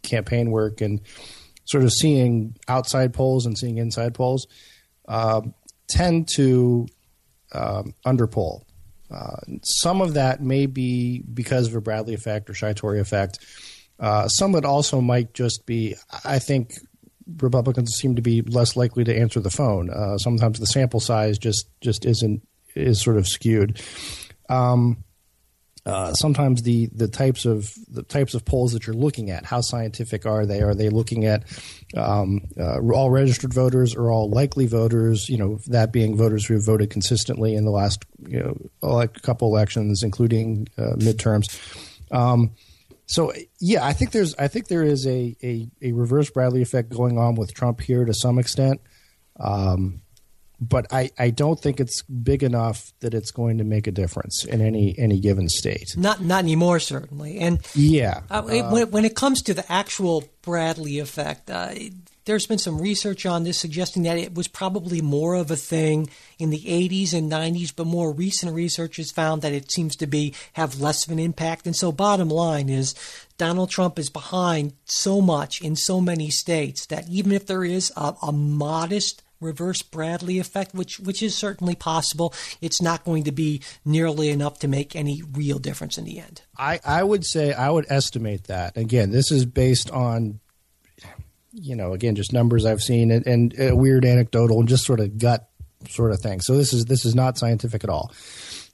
[0.04, 1.02] campaign work and
[1.66, 4.48] sort of seeing outside polls and seeing inside polls,
[5.08, 5.42] uh,
[5.88, 6.88] tend to
[7.54, 8.64] um, underpoll.
[9.10, 13.40] Uh, some of that may be because of a Bradley effect or Tory effect.
[14.00, 15.96] Uh, some of it also might just be,
[16.26, 16.74] I think,
[17.42, 19.90] Republicans seem to be less likely to answer the phone.
[19.90, 22.42] Uh, sometimes the sample size just just isn't
[22.76, 23.82] is sort of skewed.
[24.50, 25.04] Um,
[25.86, 29.60] uh, sometimes the the types of the types of polls that you're looking at, how
[29.60, 30.62] scientific are they?
[30.62, 31.44] Are they looking at
[31.98, 35.28] um, uh, all registered voters or all likely voters?
[35.28, 39.50] You know, that being voters who have voted consistently in the last you know couple
[39.50, 41.46] elections, including uh, midterms.
[42.12, 42.52] Um,
[43.06, 46.90] so yeah, I think there's I think there is a, a, a reverse Bradley effect
[46.90, 48.82] going on with Trump here to some extent.
[49.40, 50.03] Um,
[50.70, 54.46] but I, I don't think it's big enough that it's going to make a difference
[54.46, 55.96] in any any given state.
[55.98, 57.40] Not not anymore, certainly.
[57.40, 61.74] And yeah, uh, it, when, when, it comes to the actual Bradley effect, uh,
[62.26, 66.10] there's been some research on this suggesting that it was probably more of a thing
[66.40, 70.08] in the 80s and 90s, but more recent research has found that it seems to
[70.08, 71.66] be have less of an impact.
[71.66, 72.96] And so, bottom line is,
[73.38, 77.92] Donald Trump is behind so much in so many states that even if there is
[77.98, 82.34] a, a modest reverse Bradley effect, which which is certainly possible.
[82.62, 86.42] It's not going to be nearly enough to make any real difference in the end.
[86.58, 88.78] I, I would say I would estimate that.
[88.78, 90.40] Again, this is based on
[91.54, 95.00] you know, again, just numbers I've seen and, and a weird anecdotal and just sort
[95.00, 95.48] of gut
[95.90, 96.42] sort of thing.
[96.42, 98.12] So this is this is not scientific at all.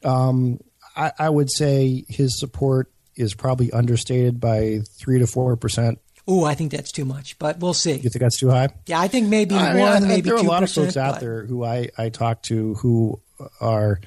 [0.03, 0.59] Um,
[0.95, 5.99] I, I would say his support is probably understated by three to four percent
[6.31, 7.93] Oh, I think that's too much, but we'll see.
[7.93, 8.69] You think that's too high?
[8.85, 10.95] Yeah, I think maybe I mean, one, I, maybe There are a lot of folks
[10.95, 13.19] out there who I, I talk to who
[13.59, 13.99] are,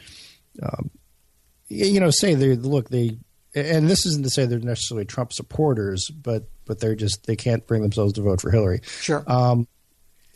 [0.63, 0.91] um,
[1.67, 3.19] you know, say they look they,
[3.57, 7.67] and this isn't to say they're necessarily Trump supporters, but but they're just they can't
[7.67, 8.83] bring themselves to vote for Hillary.
[8.85, 9.25] Sure.
[9.27, 9.67] Um,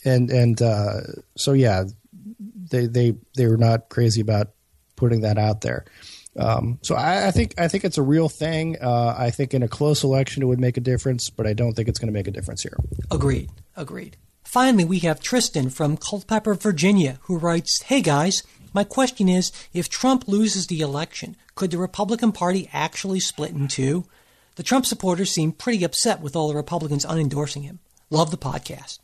[0.04, 1.02] and and uh,
[1.36, 1.84] so yeah,
[2.72, 4.48] they they they were not crazy about
[4.96, 5.84] putting that out there.
[6.38, 8.76] Um, so I, I, think I think it's a real thing.
[8.80, 11.74] Uh, I think in a close election it would make a difference, but I don't
[11.74, 12.76] think it's going to make a difference here.
[13.10, 13.50] Agreed.
[13.76, 14.16] Agreed.
[14.44, 19.88] Finally, we have Tristan from Culpeper, Virginia, who writes, "Hey guys, my question is: If
[19.88, 24.04] Trump loses the election, could the Republican Party actually split in two?
[24.54, 27.80] The Trump supporters seem pretty upset with all the Republicans unendorsing him.
[28.10, 28.98] Love the podcast."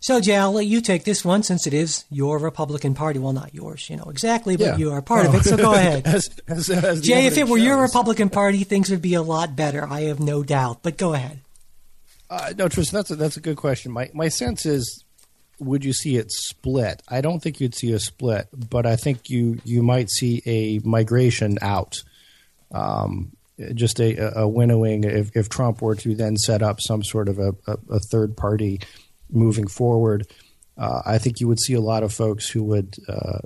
[0.00, 3.18] So, Jay, I'll let you take this one since it is your Republican Party.
[3.18, 4.76] Well, not yours, you know, exactly, but yeah.
[4.76, 5.30] you are part oh.
[5.30, 5.44] of it.
[5.44, 6.06] So go ahead.
[6.06, 7.66] as, as, as Jay, if it were shows.
[7.66, 9.86] your Republican Party, things would be a lot better.
[9.88, 10.82] I have no doubt.
[10.82, 11.40] But go ahead.
[12.30, 13.90] Uh, no, Tristan, that's a, that's a good question.
[13.90, 15.04] My, my sense is
[15.60, 17.02] would you see it split?
[17.08, 20.78] I don't think you'd see a split, but I think you, you might see a
[20.86, 22.02] migration out.
[22.70, 23.32] Um,
[23.74, 27.38] just a, a winnowing if, if Trump were to then set up some sort of
[27.38, 28.80] a, a, a third party
[29.30, 30.26] moving forward,
[30.76, 33.38] uh, I think you would see a lot of folks who would uh,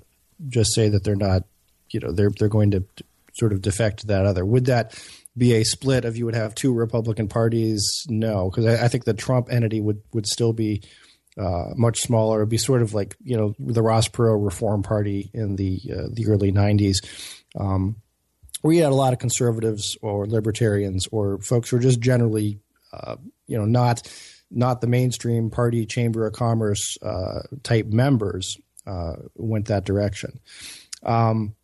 [0.48, 1.44] just say that they're not,
[1.90, 2.84] you know, they're they're going to
[3.34, 4.44] sort of defect to that other.
[4.44, 4.98] Would that
[5.36, 8.04] be a split of you would have two Republican parties?
[8.08, 10.82] No, because I, I, think the Trump entity would would still be
[11.38, 12.40] uh, much smaller.
[12.40, 16.08] It'd be sort of like you know the Ross Perot Reform Party in the uh,
[16.12, 16.96] the early '90s.
[17.58, 17.96] Um,
[18.64, 22.60] you had a lot of conservatives or libertarians or folks who are just generally,
[22.92, 23.16] uh,
[23.46, 24.08] you know, not
[24.52, 30.40] not the mainstream party chamber of commerce uh, type members uh, went that direction.
[31.02, 31.54] Um,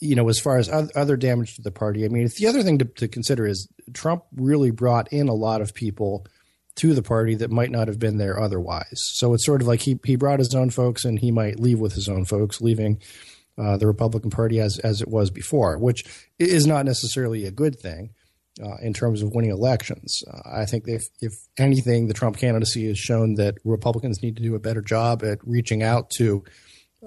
[0.00, 2.78] you know, as far as other damage to the party, I mean, the other thing
[2.78, 6.24] to, to, consider is Trump really brought in a lot of people
[6.76, 9.00] to the party that might not have been there otherwise.
[9.14, 11.80] So it's sort of like he he brought his own folks, and he might leave
[11.80, 13.00] with his own folks, leaving
[13.56, 16.04] uh, the Republican Party as as it was before, which
[16.38, 18.10] is not necessarily a good thing
[18.62, 20.22] uh, in terms of winning elections.
[20.26, 24.42] Uh, I think if, if anything, the Trump candidacy has shown that Republicans need to
[24.42, 26.44] do a better job at reaching out to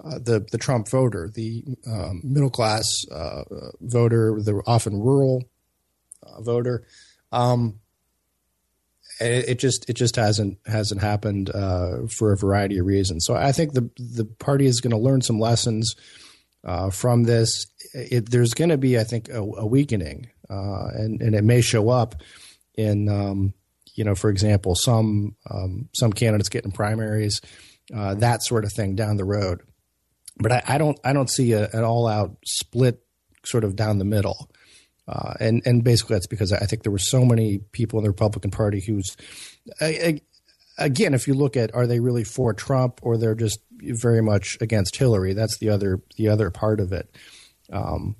[0.02, 3.43] uh, the the Trump voter, the um, middle class uh,
[3.82, 5.43] voter, the often rural
[6.24, 6.86] uh, voter.
[7.32, 7.80] Um,
[9.20, 13.26] it, just it just hasn't hasn't happened uh, for a variety of reasons.
[13.26, 15.93] So I think the the party is going to learn some lessons
[16.93, 17.68] from this.
[17.93, 21.62] It, there's going to be, I think, a, a weakening uh, and and it may
[21.62, 22.16] show up
[22.76, 23.54] in um,
[23.95, 27.41] you know, for example, some um, some candidates getting primaries,
[27.95, 29.62] uh, that sort of thing down the road.
[30.38, 33.04] But I, I don't I don't see a, an all out split
[33.45, 34.49] sort of down the middle.
[35.08, 38.10] Uh, and and basically that's because I think there were so many people in the
[38.10, 39.18] Republican Party who's,
[40.78, 44.58] again, if you look at are they really for Trump or they're just very much
[44.62, 45.34] against Hillary?
[45.34, 47.14] That's the other the other part of it.
[47.74, 48.16] Um,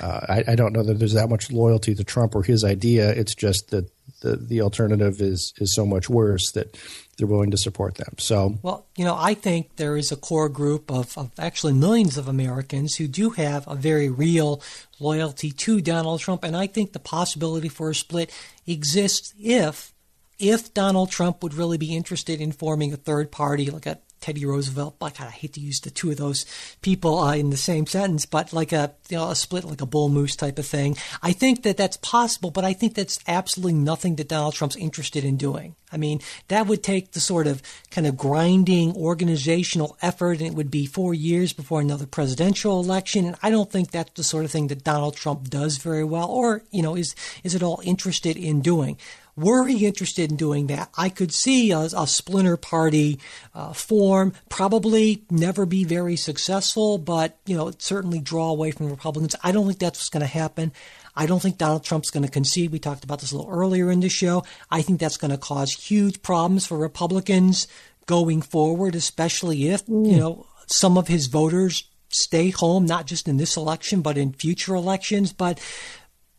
[0.00, 3.10] uh, I, I, don't know that there's that much loyalty to Trump or his idea.
[3.10, 3.90] It's just that
[4.20, 6.78] the, the alternative is is so much worse that
[7.16, 8.14] they're willing to support them.
[8.18, 12.18] So, well, you know, I think there is a core group of, of actually millions
[12.18, 14.62] of Americans who do have a very real
[15.00, 18.30] loyalty to Donald Trump, and I think the possibility for a split
[18.66, 19.92] exists if
[20.38, 24.44] if Donald Trump would really be interested in forming a third party, like a Teddy
[24.44, 24.98] Roosevelt.
[24.98, 26.46] But God, I hate to use the two of those
[26.82, 29.86] people uh, in the same sentence, but like a you know a split, like a
[29.86, 30.96] bull moose type of thing.
[31.22, 35.24] I think that that's possible, but I think that's absolutely nothing that Donald Trump's interested
[35.24, 35.76] in doing.
[35.92, 37.62] I mean, that would take the sort of
[37.92, 43.26] kind of grinding organizational effort, and it would be four years before another presidential election.
[43.26, 46.28] And I don't think that's the sort of thing that Donald Trump does very well,
[46.28, 47.14] or you know, is
[47.44, 48.98] is at all interested in doing.
[49.36, 53.20] Were he interested in doing that, I could see a, a splinter party
[53.54, 54.32] uh, form.
[54.48, 59.36] Probably never be very successful, but you know, certainly draw away from Republicans.
[59.42, 60.72] I don't think that's what's going to happen.
[61.14, 62.72] I don't think Donald Trump's going to concede.
[62.72, 64.44] We talked about this a little earlier in the show.
[64.70, 67.66] I think that's going to cause huge problems for Republicans
[68.06, 70.10] going forward, especially if mm.
[70.10, 74.32] you know some of his voters stay home, not just in this election, but in
[74.32, 75.32] future elections.
[75.32, 75.60] But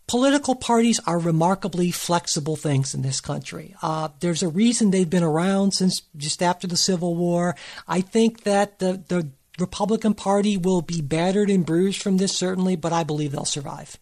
[0.07, 3.75] political parties are remarkably flexible things in this country.
[3.81, 7.55] Uh, there's a reason they've been around since just after the Civil War.
[7.87, 9.29] I think that the, the
[9.59, 13.97] Republican Party will be battered and bruised from this, certainly, but I believe they'll survive.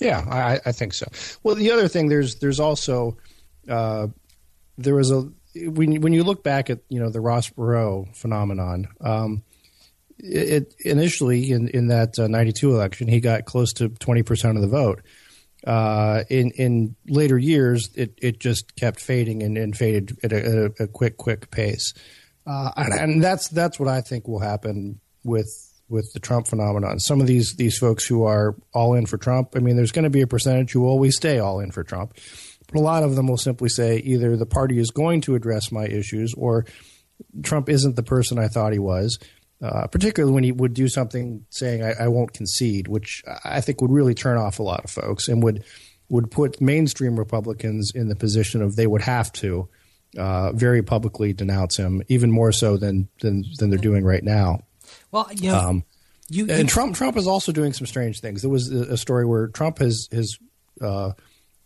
[0.00, 1.06] Yeah, I, I think so.
[1.42, 3.18] Well, the other thing there's there's also
[3.68, 4.08] uh,
[4.78, 8.88] there was a when when you look back at you know the Ross Perot phenomenon.
[9.00, 9.42] Um,
[10.22, 14.68] it, initially in in that uh, 92 election he got close to 20% of the
[14.68, 15.02] vote.
[15.66, 20.72] Uh, in in later years it, it just kept fading and, and faded at a,
[20.78, 21.92] at a, quick quick pace.
[22.46, 25.50] Uh, and, and, that's that's what I think will happen with
[25.90, 26.98] with the Trump phenomenon.
[26.98, 30.04] Some of these these folks who are all in for Trump I mean there's going
[30.04, 32.14] to be a percentage who will always stay all in for Trump
[32.72, 35.72] but a lot of them will simply say either the party is going to address
[35.72, 36.64] my issues or
[37.42, 39.18] Trump isn't the person I thought he was
[39.62, 43.82] uh, particularly when he would do something saying I, I, won't concede, which I think
[43.82, 45.64] would really turn off a lot of folks and would
[46.08, 49.68] would put mainstream Republicans in the position of they would have to
[50.18, 54.60] uh, very publicly denounce him, even more so than than, than they're doing right now.
[55.12, 55.84] Well, you know, um,
[56.28, 58.42] you, you, and Trump Trump is also doing some strange things.
[58.42, 60.38] There was a story where Trump has has
[60.80, 61.12] uh,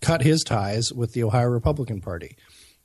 [0.01, 2.36] cut his ties with the Ohio Republican Party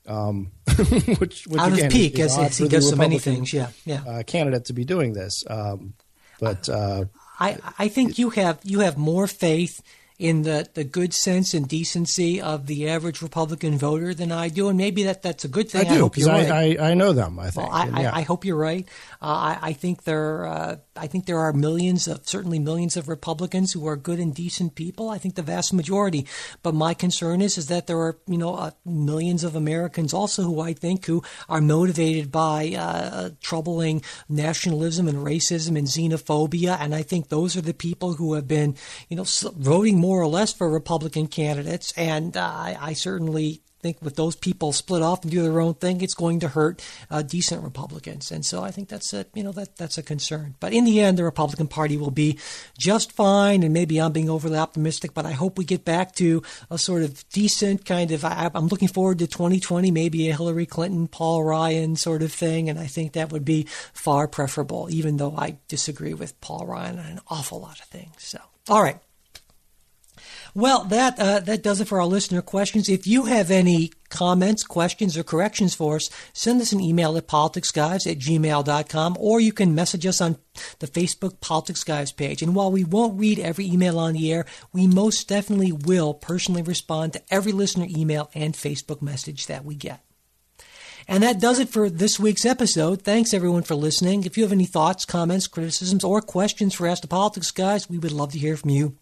[0.08, 0.52] um,
[1.20, 3.54] which, which out again, of peak as, as he does so many things.
[3.54, 4.04] Yeah, yeah.
[4.08, 5.93] Uh, candidate to be doing this, um,
[6.39, 7.06] but uh,
[7.39, 9.82] I I think you have you have more faith
[10.20, 14.68] in the, the good sense and decency of the average Republican voter than I do,
[14.68, 15.88] and maybe that, that's a good thing.
[15.88, 16.80] I do because I, right.
[16.80, 17.39] I, I, know them.
[17.39, 17.72] I think.
[17.72, 18.12] Well, I, yeah.
[18.14, 18.86] I, I, hope you're right.
[19.22, 23.09] Uh, I, I, think there uh, I think there are millions of certainly millions of
[23.09, 25.09] Republicans who are good and decent people.
[25.09, 26.28] I think the vast majority.
[26.61, 30.43] But my concern is is that there are you know uh, millions of Americans also
[30.43, 36.93] who I think who are motivated by uh, troubling nationalism and racism and xenophobia, and
[36.93, 38.76] I think those are the people who have been
[39.09, 39.26] you know
[39.57, 44.15] voting more more or less for Republican candidates, and uh, I, I certainly think with
[44.15, 47.63] those people split off and do their own thing, it's going to hurt uh, decent
[47.63, 48.32] Republicans.
[48.32, 50.55] And so I think that's a you know that that's a concern.
[50.59, 52.38] But in the end, the Republican Party will be
[52.77, 53.63] just fine.
[53.63, 57.03] And maybe I'm being overly optimistic, but I hope we get back to a sort
[57.03, 58.25] of decent kind of.
[58.25, 62.69] I, am looking forward to 2020, maybe a Hillary Clinton, Paul Ryan sort of thing,
[62.69, 64.88] and I think that would be far preferable.
[64.89, 68.15] Even though I disagree with Paul Ryan on an awful lot of things.
[68.19, 68.99] So all right.
[70.56, 72.89] Well, that uh, that does it for our listener questions.
[72.89, 77.28] If you have any comments, questions, or corrections for us, send us an email at
[77.28, 80.38] politicsguys at gmail.com or you can message us on
[80.80, 82.41] the Facebook Politics Guys page.
[82.41, 86.62] And while we won't read every email on the air, we most definitely will personally
[86.62, 90.02] respond to every listener email and Facebook message that we get.
[91.08, 93.02] And that does it for this week's episode.
[93.02, 94.26] Thanks everyone for listening.
[94.26, 97.97] If you have any thoughts, comments, criticisms, or questions for Ask the Politics Guys, we
[97.97, 98.95] would love to hear from you.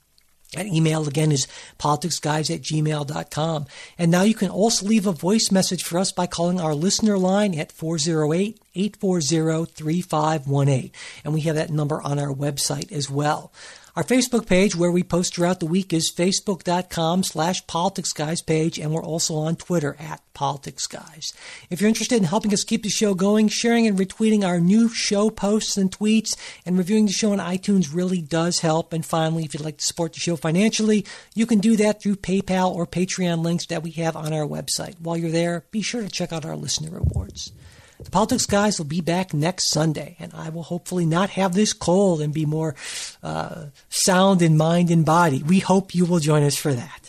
[0.54, 3.66] That email again is politicsguys at gmail.com.
[3.98, 7.18] And now you can also leave a voice message for us by calling our listener
[7.18, 10.91] line at 408 840 3518.
[11.26, 13.52] And we have that number on our website as well.
[13.98, 18.93] Our Facebook page, where we post throughout the week, is facebook.com slash politicsguys page, and
[18.93, 21.34] we're also on Twitter at politicsguys.
[21.72, 24.88] If you're interested in helping us keep the show going, sharing and retweeting our new
[24.88, 28.93] show posts and tweets, and reviewing the show on iTunes really does help.
[28.93, 32.18] And finally, if you'd like to support the show financially, you can do that through
[32.18, 35.02] PayPal or Patreon links that we have on our website.
[35.02, 37.52] While you're there, be sure to check out our listener rewards.
[38.00, 41.74] The Politics Guys will be back next Sunday, and I will hopefully not have this
[41.74, 42.76] cold and be more
[43.24, 45.41] uh, sound in mind and body.
[45.41, 47.07] We hope you will join us for that.